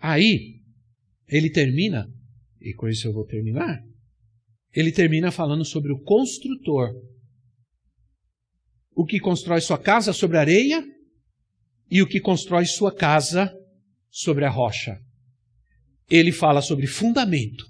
Aí, 0.00 0.60
ele 1.28 1.50
termina, 1.50 2.10
e 2.60 2.72
com 2.72 2.88
isso 2.88 3.06
eu 3.06 3.12
vou 3.12 3.26
terminar, 3.26 3.84
ele 4.72 4.90
termina 4.90 5.30
falando 5.30 5.64
sobre 5.64 5.92
o 5.92 6.00
construtor. 6.00 6.90
O 8.92 9.04
que 9.04 9.20
constrói 9.20 9.60
sua 9.60 9.78
casa 9.78 10.12
sobre 10.12 10.38
areia 10.38 10.82
e 11.90 12.00
o 12.00 12.06
que 12.06 12.20
constrói 12.20 12.64
sua 12.64 12.94
casa 12.94 13.54
sobre 14.08 14.44
a 14.44 14.50
rocha. 14.50 14.98
Ele 16.08 16.32
fala 16.32 16.62
sobre 16.62 16.86
fundamento. 16.86 17.64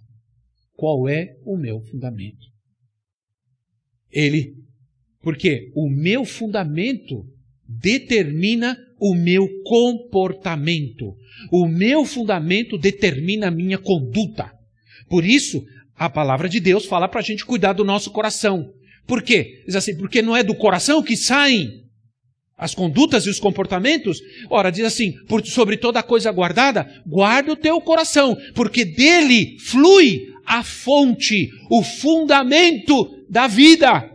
Qual 0.74 1.08
é 1.08 1.36
o 1.44 1.56
meu 1.56 1.80
fundamento? 1.80 2.46
Ele, 4.10 4.54
porque 5.20 5.70
o 5.74 5.88
meu 5.90 6.24
fundamento 6.24 7.26
determina 7.66 8.76
o 9.00 9.14
meu 9.14 9.48
comportamento. 9.64 11.14
O 11.50 11.66
meu 11.66 12.04
fundamento 12.04 12.76
determina 12.76 13.48
a 13.48 13.50
minha 13.50 13.78
conduta. 13.78 14.52
Por 15.08 15.24
isso, 15.24 15.64
a 15.96 16.08
palavra 16.08 16.48
de 16.48 16.60
Deus 16.60 16.84
fala 16.84 17.08
para 17.08 17.20
a 17.20 17.24
gente 17.24 17.44
cuidar 17.44 17.72
do 17.72 17.84
nosso 17.84 18.10
coração. 18.10 18.70
Por 19.06 19.22
quê? 19.22 19.62
Diz 19.66 19.74
assim, 19.74 19.96
porque 19.96 20.22
não 20.22 20.36
é 20.36 20.42
do 20.42 20.54
coração 20.54 21.02
que 21.02 21.16
saem 21.16 21.80
as 22.60 22.74
condutas 22.74 23.24
e 23.24 23.30
os 23.30 23.40
comportamentos, 23.40 24.20
ora, 24.50 24.70
diz 24.70 24.84
assim: 24.84 25.12
por, 25.26 25.44
sobre 25.46 25.78
toda 25.78 26.02
coisa 26.02 26.30
guardada, 26.30 27.02
guarda 27.06 27.52
o 27.52 27.56
teu 27.56 27.80
coração, 27.80 28.36
porque 28.54 28.84
dele 28.84 29.58
flui 29.60 30.26
a 30.44 30.62
fonte, 30.62 31.48
o 31.70 31.82
fundamento 31.82 33.24
da 33.30 33.46
vida. 33.46 34.10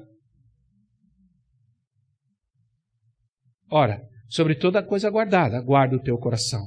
Ora, 3.71 3.99
sobre 4.35 4.53
toda 4.53 4.83
coisa 4.83 5.09
guardada, 5.09 5.61
guarda 5.61 5.95
o 5.95 6.01
teu 6.01 6.17
coração, 6.17 6.61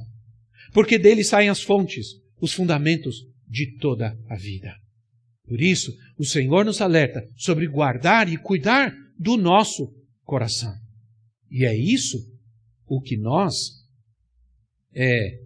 porque 0.73 0.97
dele 0.97 1.23
saem 1.23 1.49
as 1.49 1.61
fontes, 1.61 2.15
os 2.41 2.51
fundamentos 2.51 3.17
de 3.47 3.77
toda 3.77 4.17
a 4.27 4.35
vida. 4.35 4.75
Por 5.45 5.61
isso, 5.61 5.95
o 6.17 6.25
Senhor 6.25 6.65
nos 6.65 6.81
alerta 6.81 7.23
sobre 7.37 7.67
guardar 7.67 8.27
e 8.27 8.37
cuidar 8.37 8.91
do 9.19 9.37
nosso 9.37 9.87
coração. 10.23 10.73
E 11.51 11.63
é 11.63 11.75
isso 11.75 12.17
o 12.87 12.99
que 12.99 13.15
nós 13.15 13.53
é, 14.95 15.37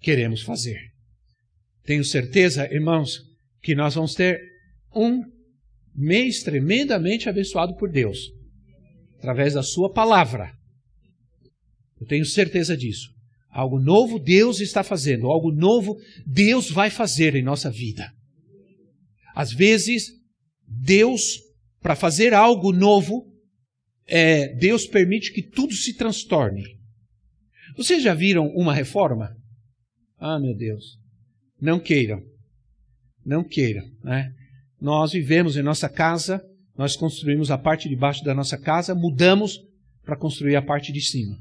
queremos 0.00 0.40
fazer. 0.40 0.80
Tenho 1.84 2.04
certeza, 2.04 2.72
irmãos, 2.72 3.20
que 3.60 3.74
nós 3.74 3.94
vamos 3.94 4.14
ter 4.14 4.40
um 4.94 5.22
mês 5.94 6.42
tremendamente 6.42 7.28
abençoado 7.28 7.76
por 7.76 7.90
Deus, 7.90 8.30
através 9.18 9.52
da 9.52 9.62
Sua 9.62 9.92
palavra. 9.92 10.56
Eu 12.00 12.06
tenho 12.06 12.24
certeza 12.24 12.76
disso. 12.76 13.14
Algo 13.48 13.78
novo 13.78 14.18
Deus 14.18 14.60
está 14.60 14.82
fazendo, 14.82 15.28
algo 15.28 15.50
novo 15.50 15.96
Deus 16.26 16.70
vai 16.70 16.90
fazer 16.90 17.34
em 17.34 17.42
nossa 17.42 17.70
vida. 17.70 18.12
Às 19.34 19.52
vezes, 19.52 20.12
Deus, 20.66 21.38
para 21.80 21.96
fazer 21.96 22.34
algo 22.34 22.72
novo, 22.72 23.26
é, 24.06 24.54
Deus 24.54 24.86
permite 24.86 25.32
que 25.32 25.42
tudo 25.42 25.72
se 25.74 25.94
transtorne. 25.94 26.64
Vocês 27.76 28.02
já 28.02 28.14
viram 28.14 28.46
uma 28.48 28.74
reforma? 28.74 29.36
Ah, 30.18 30.38
meu 30.38 30.54
Deus. 30.54 30.98
Não 31.60 31.78
queiram. 31.78 32.22
Não 33.24 33.42
queiram. 33.42 33.84
Né? 34.02 34.32
Nós 34.80 35.12
vivemos 35.12 35.56
em 35.56 35.62
nossa 35.62 35.88
casa, 35.88 36.42
nós 36.76 36.96
construímos 36.96 37.50
a 37.50 37.58
parte 37.58 37.88
de 37.88 37.96
baixo 37.96 38.22
da 38.22 38.34
nossa 38.34 38.58
casa, 38.58 38.94
mudamos 38.94 39.58
para 40.04 40.16
construir 40.16 40.56
a 40.56 40.62
parte 40.62 40.92
de 40.92 41.00
cima. 41.00 41.36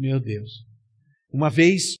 Meu 0.00 0.18
Deus. 0.18 0.64
Uma 1.30 1.50
vez, 1.50 1.98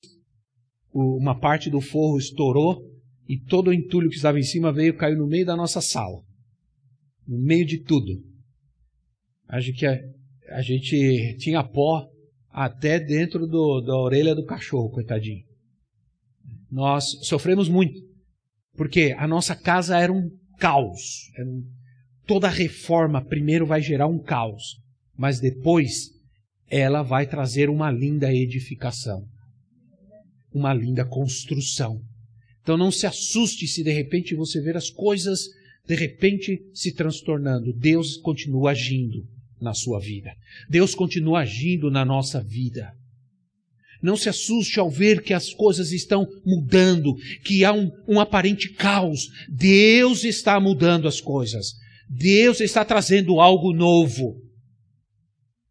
uma 0.90 1.38
parte 1.38 1.68
do 1.68 1.82
forro 1.82 2.16
estourou 2.16 2.82
e 3.28 3.38
todo 3.38 3.68
o 3.68 3.74
entulho 3.74 4.08
que 4.08 4.16
estava 4.16 4.38
em 4.38 4.42
cima 4.42 4.72
veio 4.72 4.96
caiu 4.96 5.18
no 5.18 5.26
meio 5.26 5.44
da 5.44 5.54
nossa 5.54 5.82
sala. 5.82 6.24
No 7.28 7.38
meio 7.38 7.66
de 7.66 7.84
tudo. 7.84 8.24
Acho 9.46 9.74
que 9.74 9.84
a, 9.84 10.00
a 10.48 10.62
gente 10.62 11.36
tinha 11.40 11.62
pó 11.62 12.08
até 12.48 12.98
dentro 12.98 13.46
do, 13.46 13.82
da 13.82 13.94
orelha 13.94 14.34
do 14.34 14.46
cachorro, 14.46 14.88
coitadinho. 14.88 15.44
Nós 16.70 17.04
sofremos 17.24 17.68
muito, 17.68 18.00
porque 18.76 19.14
a 19.18 19.28
nossa 19.28 19.54
casa 19.54 19.98
era 19.98 20.10
um 20.10 20.30
caos. 20.58 21.30
Era 21.36 21.46
um, 21.46 21.62
toda 22.26 22.48
reforma 22.48 23.22
primeiro 23.22 23.66
vai 23.66 23.82
gerar 23.82 24.06
um 24.06 24.22
caos, 24.22 24.80
mas 25.14 25.38
depois 25.38 26.18
ela 26.70 27.02
vai 27.02 27.26
trazer 27.26 27.68
uma 27.68 27.90
linda 27.90 28.32
edificação, 28.32 29.24
uma 30.54 30.72
linda 30.72 31.04
construção. 31.04 32.00
Então 32.62 32.76
não 32.76 32.92
se 32.92 33.06
assuste 33.06 33.66
se 33.66 33.82
de 33.82 33.90
repente 33.90 34.34
você 34.34 34.60
ver 34.60 34.76
as 34.76 34.88
coisas 34.88 35.48
de 35.86 35.96
repente 35.96 36.62
se 36.72 36.94
transtornando. 36.94 37.72
Deus 37.72 38.16
continua 38.16 38.70
agindo 38.70 39.26
na 39.60 39.74
sua 39.74 39.98
vida. 39.98 40.32
Deus 40.68 40.94
continua 40.94 41.40
agindo 41.40 41.90
na 41.90 42.04
nossa 42.04 42.40
vida. 42.40 42.92
Não 44.00 44.16
se 44.16 44.28
assuste 44.28 44.78
ao 44.78 44.88
ver 44.88 45.22
que 45.22 45.34
as 45.34 45.52
coisas 45.52 45.92
estão 45.92 46.26
mudando, 46.44 47.14
que 47.44 47.64
há 47.64 47.72
um, 47.72 47.90
um 48.08 48.20
aparente 48.20 48.70
caos. 48.70 49.28
Deus 49.48 50.24
está 50.24 50.58
mudando 50.60 51.08
as 51.08 51.20
coisas. 51.20 51.74
Deus 52.08 52.60
está 52.60 52.84
trazendo 52.84 53.40
algo 53.40 53.72
novo. 53.72 54.49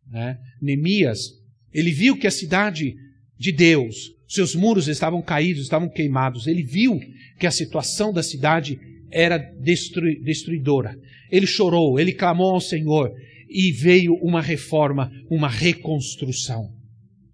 Né? 0.10 0.38
Neemias, 0.62 1.39
ele 1.74 1.91
viu 1.91 2.17
que 2.17 2.28
a 2.28 2.32
cidade 2.32 2.95
de 3.38 3.52
Deus, 3.52 4.13
seus 4.28 4.56
muros 4.56 4.88
estavam 4.88 5.22
caídos, 5.22 5.63
estavam 5.63 5.89
queimados. 5.89 6.48
Ele 6.48 6.63
viu 6.63 7.00
que 7.39 7.48
a 7.48 7.52
situação 7.52 8.12
da 8.12 8.24
cidade 8.24 8.80
era 9.12 9.38
destruidora. 9.38 10.98
Ele 11.32 11.48
chorou, 11.48 12.00
ele 12.00 12.13
clamou 12.13 12.52
ao 12.54 12.62
Senhor 12.62 13.12
e 13.50 13.72
veio 13.72 14.13
uma 14.15 14.41
reforma, 14.41 15.12
uma 15.30 15.50
reconstrução. 15.50 16.72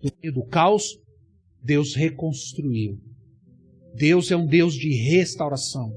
No 0.02 0.12
meio 0.22 0.34
do 0.34 0.46
caos, 0.46 0.98
Deus 1.64 1.96
reconstruiu. 1.96 3.00
Deus 3.96 4.32
é 4.32 4.36
um 4.36 4.46
Deus 4.46 4.76
de 4.76 4.94
restauração. 4.94 5.92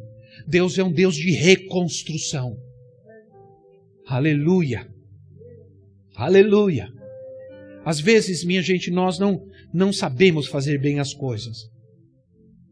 Deus 0.47 0.79
é 0.79 0.85
um 0.85 0.93
Deus 0.93 1.17
de 1.17 1.31
reconstrução. 1.31 2.57
Aleluia. 4.07 4.88
Aleluia. 6.18 6.92
Às 7.85 8.00
vezes, 8.00 8.44
minha 8.44 8.61
gente, 8.61 8.90
nós 8.90 9.20
não, 9.20 9.48
não 9.72 9.92
sabemos 9.92 10.48
fazer 10.48 10.76
bem 10.81 10.98
as 10.98 11.14
coisas, 11.14 11.70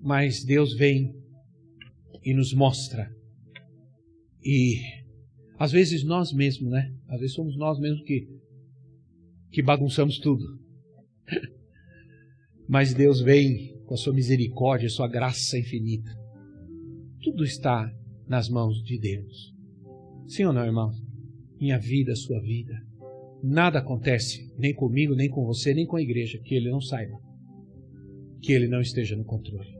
mas 0.00 0.44
Deus 0.44 0.74
vem 0.74 1.14
e 2.24 2.34
nos 2.34 2.52
mostra. 2.52 3.08
E 4.44 4.80
às 5.60 5.70
vezes 5.70 6.02
nós 6.02 6.32
mesmos, 6.32 6.72
né? 6.72 6.92
Às 7.08 7.20
vezes 7.20 7.36
somos 7.36 7.56
nós 7.56 7.78
mesmos 7.78 8.02
que, 8.02 8.28
que 9.52 9.62
bagunçamos 9.62 10.18
tudo. 10.18 10.44
Mas 12.68 12.92
Deus 12.92 13.20
vem 13.20 13.80
com 13.86 13.94
a 13.94 13.96
sua 13.96 14.12
misericórdia, 14.12 14.88
a 14.88 14.90
sua 14.90 15.06
graça 15.06 15.56
infinita. 15.56 16.10
Tudo 17.22 17.44
está 17.44 17.88
nas 18.26 18.48
mãos 18.48 18.82
de 18.82 18.98
Deus. 18.98 19.54
Sim 20.26 20.46
ou 20.46 20.52
não, 20.52 20.64
irmão? 20.64 20.90
Minha 21.60 21.78
vida, 21.78 22.14
sua 22.16 22.40
vida. 22.40 22.85
Nada 23.48 23.78
acontece, 23.78 24.52
nem 24.58 24.74
comigo, 24.74 25.14
nem 25.14 25.30
com 25.30 25.46
você, 25.46 25.72
nem 25.72 25.86
com 25.86 25.94
a 25.94 26.02
igreja, 26.02 26.36
que 26.42 26.52
ele 26.52 26.68
não 26.68 26.80
saiba, 26.80 27.16
que 28.42 28.50
ele 28.50 28.66
não 28.66 28.80
esteja 28.80 29.14
no 29.14 29.24
controle. 29.24 29.72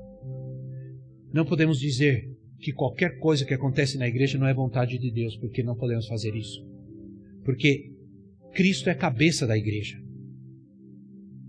Não 1.33 1.45
podemos 1.45 1.81
dizer 1.81 2.31
que 2.61 2.73
qualquer 2.73 3.19
coisa 3.19 3.45
que 3.45 3.53
acontece 3.53 3.99
na 3.99 4.07
igreja 4.07 4.39
não 4.39 4.47
é 4.47 4.55
vontade 4.55 4.97
de 4.97 5.11
Deus, 5.11 5.37
porque 5.37 5.65
não 5.65 5.75
podemos 5.75 6.07
fazer 6.07 6.33
isso. 6.37 6.65
Porque 7.45 7.93
Cristo 8.53 8.89
é 8.89 8.93
a 8.93 8.97
cabeça 8.97 9.49
da 9.49 9.59
igreja. 9.59 10.01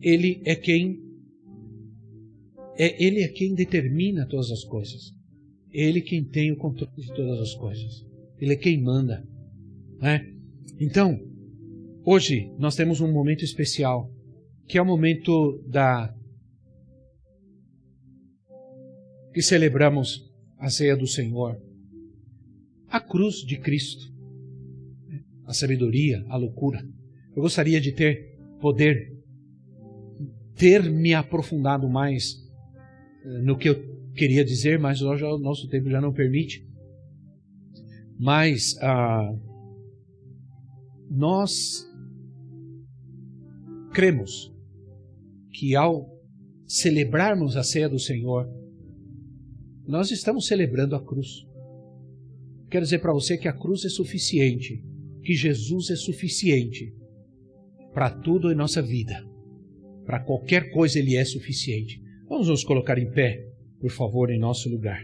Ele 0.01 0.41
é 0.43 0.55
quem 0.55 0.99
é, 2.79 3.03
ele 3.03 3.21
é 3.21 3.27
quem 3.27 3.53
determina 3.53 4.25
todas 4.25 4.49
as 4.49 4.63
coisas. 4.63 5.13
Ele 5.71 5.99
é 5.99 6.01
quem 6.01 6.23
tem 6.23 6.51
o 6.51 6.57
controle 6.57 6.91
de 6.97 7.13
todas 7.13 7.39
as 7.39 7.53
coisas. 7.53 8.03
Ele 8.41 8.53
é 8.53 8.55
quem 8.55 8.81
manda. 8.81 9.23
Né? 10.01 10.33
Então, 10.79 11.36
Hoje 12.09 12.49
nós 12.57 12.73
temos 12.73 13.01
um 13.01 13.11
momento 13.11 13.43
especial, 13.43 14.09
que 14.65 14.77
é 14.77 14.81
o 14.81 14.85
momento 14.85 15.61
da 15.67 16.15
que 19.33 19.41
celebramos 19.41 20.25
a 20.57 20.69
ceia 20.69 20.95
do 20.95 21.05
Senhor. 21.05 21.61
A 22.87 23.01
cruz 23.01 23.45
de 23.45 23.57
Cristo, 23.57 24.09
a 25.43 25.51
sabedoria, 25.51 26.25
a 26.29 26.37
loucura. 26.37 26.81
Eu 27.35 27.41
gostaria 27.41 27.81
de 27.81 27.91
ter 27.91 28.39
poder 28.61 29.13
ter 30.55 30.89
me 30.89 31.13
aprofundado 31.13 31.89
mais 31.89 32.41
eh, 33.25 33.41
no 33.41 33.57
que 33.57 33.67
eu 33.67 34.13
queria 34.13 34.45
dizer, 34.45 34.79
mas 34.79 35.01
o 35.01 35.37
nosso 35.39 35.67
tempo 35.67 35.89
já 35.89 35.99
não 35.99 36.13
permite. 36.13 36.65
Mas 38.17 38.77
ah, 38.81 39.35
nós 41.09 41.85
cremos 43.97 44.53
que 45.53 45.75
ao 45.75 46.07
celebrarmos 46.67 47.57
a 47.57 47.63
ceia 47.63 47.89
do 47.89 47.97
Senhor, 47.97 48.47
nós 49.87 50.11
estamos 50.11 50.45
celebrando 50.45 50.95
a 50.95 51.03
cruz. 51.03 51.47
Quero 52.69 52.83
dizer 52.83 52.99
para 52.99 53.11
você 53.11 53.39
que 53.39 53.47
a 53.47 53.53
cruz 53.53 53.83
é 53.85 53.89
suficiente, 53.89 54.85
que 55.23 55.33
Jesus 55.33 55.89
é 55.89 55.95
suficiente 55.95 56.93
para 57.91 58.11
tudo 58.11 58.51
em 58.51 58.55
nossa 58.55 58.83
vida. 58.83 59.27
Para 60.05 60.19
qualquer 60.19 60.69
coisa 60.69 60.99
ele 60.99 61.15
é 61.15 61.25
suficiente. 61.25 61.99
Vamos 62.29 62.49
nos 62.49 62.63
colocar 62.63 62.99
em 62.99 63.09
pé, 63.09 63.49
por 63.79 63.89
favor, 63.89 64.29
em 64.29 64.37
nosso 64.37 64.69
lugar. 64.69 65.03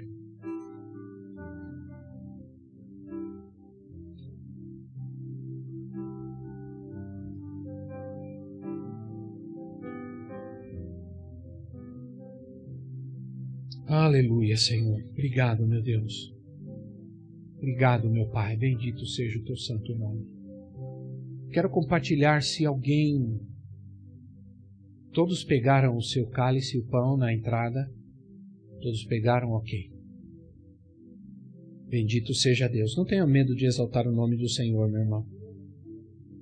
Aleluia, 14.04 14.58
Senhor. 14.58 15.02
Obrigado, 15.12 15.66
meu 15.66 15.82
Deus. 15.82 16.36
Obrigado, 17.56 18.10
meu 18.10 18.28
Pai. 18.28 18.58
Bendito 18.58 19.06
seja 19.06 19.40
o 19.40 19.44
teu 19.46 19.56
santo 19.56 19.96
nome. 19.96 20.28
Quero 21.54 21.70
compartilhar 21.70 22.44
se 22.44 22.66
alguém. 22.66 23.40
Todos 25.14 25.46
pegaram 25.46 25.96
o 25.96 26.02
seu 26.02 26.28
cálice 26.28 26.76
e 26.76 26.82
o 26.82 26.86
pão 26.86 27.16
na 27.16 27.34
entrada. 27.34 27.90
Todos 28.82 29.06
pegaram, 29.06 29.52
ok. 29.52 29.90
Bendito 31.88 32.34
seja 32.34 32.68
Deus. 32.68 32.98
Não 32.98 33.06
tenha 33.06 33.26
medo 33.26 33.56
de 33.56 33.66
exaltar 33.66 34.06
o 34.06 34.12
nome 34.12 34.36
do 34.36 34.50
Senhor, 34.50 34.92
meu 34.92 35.00
irmão. 35.00 35.26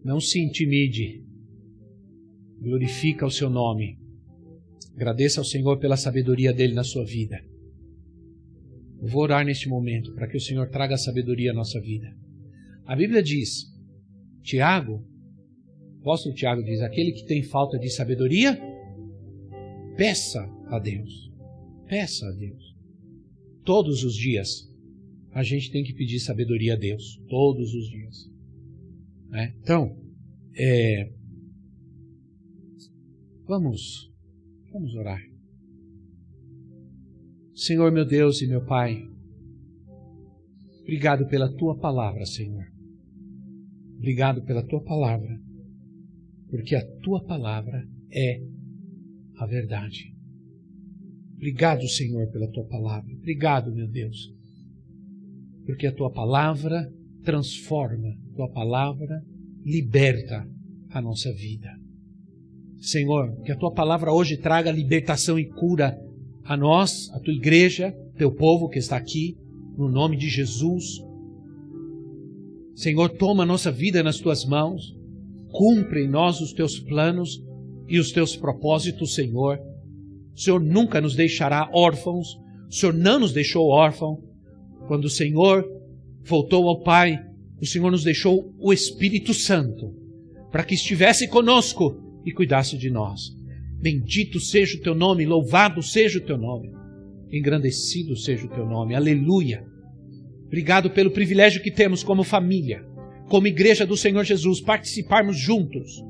Não 0.03 0.20
se 0.20 0.39
intimide. 0.39 1.24
Glorifica 2.59 3.24
o 3.24 3.30
seu 3.30 3.51
nome. 3.51 3.99
Agradeça 4.95 5.39
ao 5.39 5.45
Senhor 5.45 5.78
pela 5.78 5.95
sabedoria 5.95 6.51
dele 6.51 6.74
na 6.74 6.84
sua 6.84 7.05
vida. 7.05 7.51
Vou 9.02 9.24
orar 9.24 9.45
neste 9.45 9.68
momento 9.68 10.14
para 10.14 10.28
que 10.28 10.38
o 10.38 10.41
Senhor 10.41 10.70
traga 10.70 10.97
sabedoria 10.97 11.52
à 11.52 11.54
nossa 11.54 11.80
vida. 11.82 12.16
A 12.86 12.95
Bíblia 12.95 13.24
diz, 13.24 13.66
Tiago, 14.43 15.04
o 15.97 16.02
apóstolo 16.02 16.36
Tiago 16.36 16.64
diz: 16.64 16.82
aquele 16.82 17.12
que 17.12 17.26
tem 17.26 17.41
falta 17.43 17.80
de 17.80 17.89
sabedoria, 17.89 18.60
peça 19.97 20.47
a 20.68 20.78
Deus. 20.80 21.32
Peça 21.88 22.28
a 22.28 22.32
Deus. 22.32 22.76
Todos 23.66 24.04
os 24.04 24.16
dias 24.16 24.70
a 25.34 25.43
gente 25.43 25.72
tem 25.72 25.84
que 25.84 25.93
pedir 25.93 26.20
sabedoria 26.20 26.74
a 26.74 26.78
Deus. 26.78 27.22
Todos 27.28 27.74
os 27.74 27.89
dias. 27.89 28.30
Né? 29.30 29.56
Então, 29.62 29.97
é, 30.56 31.10
Vamos, 33.52 34.10
vamos 34.72 34.95
orar. 34.95 35.30
Senhor 37.62 37.91
meu 37.91 38.03
Deus 38.03 38.41
e 38.41 38.47
meu 38.47 38.66
Pai, 38.66 39.07
obrigado 40.82 41.28
pela 41.28 41.47
tua 41.47 41.78
palavra, 41.78 42.26
Senhor. 42.26 42.66
Obrigado 43.97 44.43
pela 44.45 44.66
tua 44.66 44.84
palavra, 44.84 45.39
porque 46.49 46.76
a 46.76 46.84
tua 47.03 47.24
palavra 47.24 47.88
é 48.12 48.41
a 49.38 49.45
verdade. 49.45 50.12
Obrigado, 51.36 51.88
Senhor, 51.88 52.32
pela 52.32 52.49
tua 52.49 52.66
palavra. 52.66 53.14
Obrigado, 53.14 53.72
meu 53.72 53.88
Deus, 53.88 54.34
porque 55.64 55.86
a 55.86 55.93
tua 55.93 56.12
palavra 56.12 56.91
transforma, 57.24 58.09
a 58.09 58.36
tua 58.36 58.49
palavra 58.49 59.24
liberta 59.64 60.49
a 60.89 60.99
nossa 60.99 61.32
vida. 61.32 61.70
Senhor, 62.80 63.39
que 63.43 63.51
a 63.51 63.55
tua 63.55 63.72
palavra 63.72 64.12
hoje 64.12 64.36
traga 64.36 64.72
libertação 64.72 65.38
e 65.38 65.47
cura 65.47 65.95
a 66.44 66.58
nós, 66.58 67.10
a 67.14 67.20
tua 67.20 67.34
igreja, 67.34 67.96
teu 68.18 68.32
povo 68.32 68.70
que 68.70 68.80
está 68.80 68.98
aqui, 68.98 69.38
no 69.78 69.89
nome 69.89 70.18
de 70.18 70.30
Jesus. 70.30 71.02
Senhor, 72.76 73.10
toma 73.10 73.44
a 73.44 73.46
nossa 73.46 73.72
vida 73.72 74.04
nas 74.04 74.20
tuas 74.20 74.46
mãos, 74.46 74.96
cumpre 75.52 76.04
em 76.04 76.10
nós 76.10 76.39
os 76.42 76.54
teus 76.54 76.80
planos 76.80 77.44
e 77.88 78.00
os 78.00 78.12
teus 78.12 78.36
propósitos, 78.36 79.14
Senhor. 79.14 79.60
O 80.34 80.39
Senhor 80.39 80.62
nunca 80.62 81.02
nos 81.02 81.16
deixará 81.16 81.70
órfãos, 81.74 82.39
o 82.70 82.74
Senhor 82.74 82.94
não 82.94 83.20
nos 83.20 83.34
deixou 83.34 83.68
órfãos. 83.68 84.20
Quando 84.88 85.06
o 85.06 85.10
Senhor 85.10 85.66
voltou 86.24 86.68
ao 86.68 86.82
Pai, 86.82 87.20
o 87.62 87.66
Senhor 87.66 87.92
nos 87.92 88.04
deixou 88.04 88.54
o 88.60 88.74
Espírito 88.74 89.34
Santo 89.34 89.94
para 90.52 90.64
que 90.64 90.74
estivesse 90.74 91.28
conosco 91.28 91.96
e 92.26 92.32
cuidasse 92.32 92.78
de 92.78 92.89
nós. 92.89 93.36
Bendito 93.82 94.39
seja 94.39 94.77
o 94.77 94.82
teu 94.82 94.93
nome, 94.93 95.25
louvado 95.25 95.82
seja 95.82 96.19
o 96.19 96.21
teu 96.21 96.38
nome, 96.38 96.71
engrandecido 97.32 98.15
seja 98.15 98.45
o 98.45 98.49
teu 98.49 98.65
nome. 98.65 98.93
Aleluia. 98.93 99.65
Obrigado 100.45 100.91
pelo 100.91 101.09
privilégio 101.09 101.63
que 101.63 101.71
temos 101.71 102.03
como 102.03 102.23
família, 102.23 102.86
como 103.27 103.47
igreja 103.47 103.86
do 103.86 103.97
Senhor 103.97 104.23
Jesus, 104.23 104.61
participarmos 104.61 105.38
juntos 105.38 106.03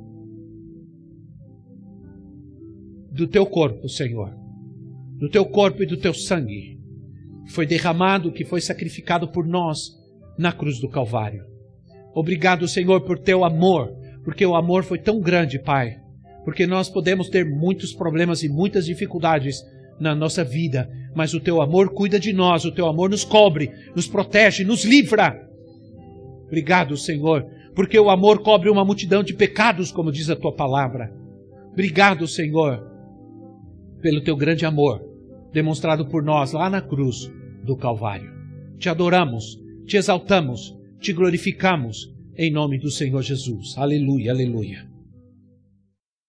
do 3.12 3.28
teu 3.28 3.46
corpo, 3.46 3.88
Senhor, 3.88 4.34
do 5.18 5.30
teu 5.30 5.46
corpo 5.46 5.84
e 5.84 5.86
do 5.86 5.98
teu 5.98 6.14
sangue, 6.14 6.80
foi 7.52 7.66
derramado, 7.66 8.32
que 8.32 8.44
foi 8.44 8.60
sacrificado 8.62 9.28
por 9.28 9.46
nós 9.46 9.92
na 10.38 10.52
cruz 10.52 10.80
do 10.80 10.90
Calvário. 10.90 11.44
Obrigado, 12.14 12.68
Senhor, 12.68 13.02
por 13.02 13.20
teu 13.20 13.46
amor, 13.46 13.94
porque 14.24 14.46
o 14.46 14.56
amor 14.56 14.84
foi 14.84 14.98
tão 14.98 15.20
grande, 15.20 15.60
Pai, 15.60 15.98
porque 16.44 16.66
nós 16.66 16.90
podemos 16.90 17.30
ter 17.30 17.46
muitos 17.46 17.94
problemas 17.94 18.44
e 18.44 18.50
muitas 18.50 18.86
dificuldades 18.86 19.64
na 20.00 20.16
nossa 20.16 20.44
vida, 20.44 20.90
mas 21.16 21.34
o 21.34 21.40
teu 21.40 21.62
amor 21.62 21.94
cuida 21.94 22.20
de 22.20 22.34
nós, 22.34 22.66
o 22.66 22.72
teu 22.72 22.88
amor 22.88 23.10
nos 23.10 23.24
cobre, 23.24 23.72
nos 23.96 24.08
protege, 24.08 24.64
nos 24.64 24.84
livra. 24.84 25.48
Obrigado, 26.46 26.98
Senhor, 26.98 27.46
porque 27.76 28.00
o 28.00 28.10
amor 28.10 28.42
cobre 28.42 28.70
uma 28.70 28.84
multidão 28.84 29.24
de 29.24 29.34
pecados, 29.34 29.92
como 29.92 30.12
diz 30.12 30.30
a 30.30 30.36
tua 30.36 30.54
palavra. 30.54 31.14
Obrigado, 31.72 32.28
Senhor, 32.28 32.86
pelo 34.02 34.22
teu 34.22 34.36
grande 34.36 34.66
amor 34.66 35.12
demonstrado 35.52 36.06
por 36.08 36.24
nós 36.24 36.54
lá 36.54 36.70
na 36.70 36.82
cruz 36.82 37.32
do 37.64 37.76
Calvário. 37.76 38.32
Te 38.78 38.90
adoramos, 38.90 39.60
te 39.86 39.98
exaltamos, 39.98 40.76
te 41.00 41.14
glorificamos 41.14 42.14
em 42.36 42.52
nome 42.52 42.80
do 42.80 42.90
Senhor 42.90 43.22
Jesus. 43.22 43.78
Aleluia, 43.78 44.32
aleluia. 44.32 44.91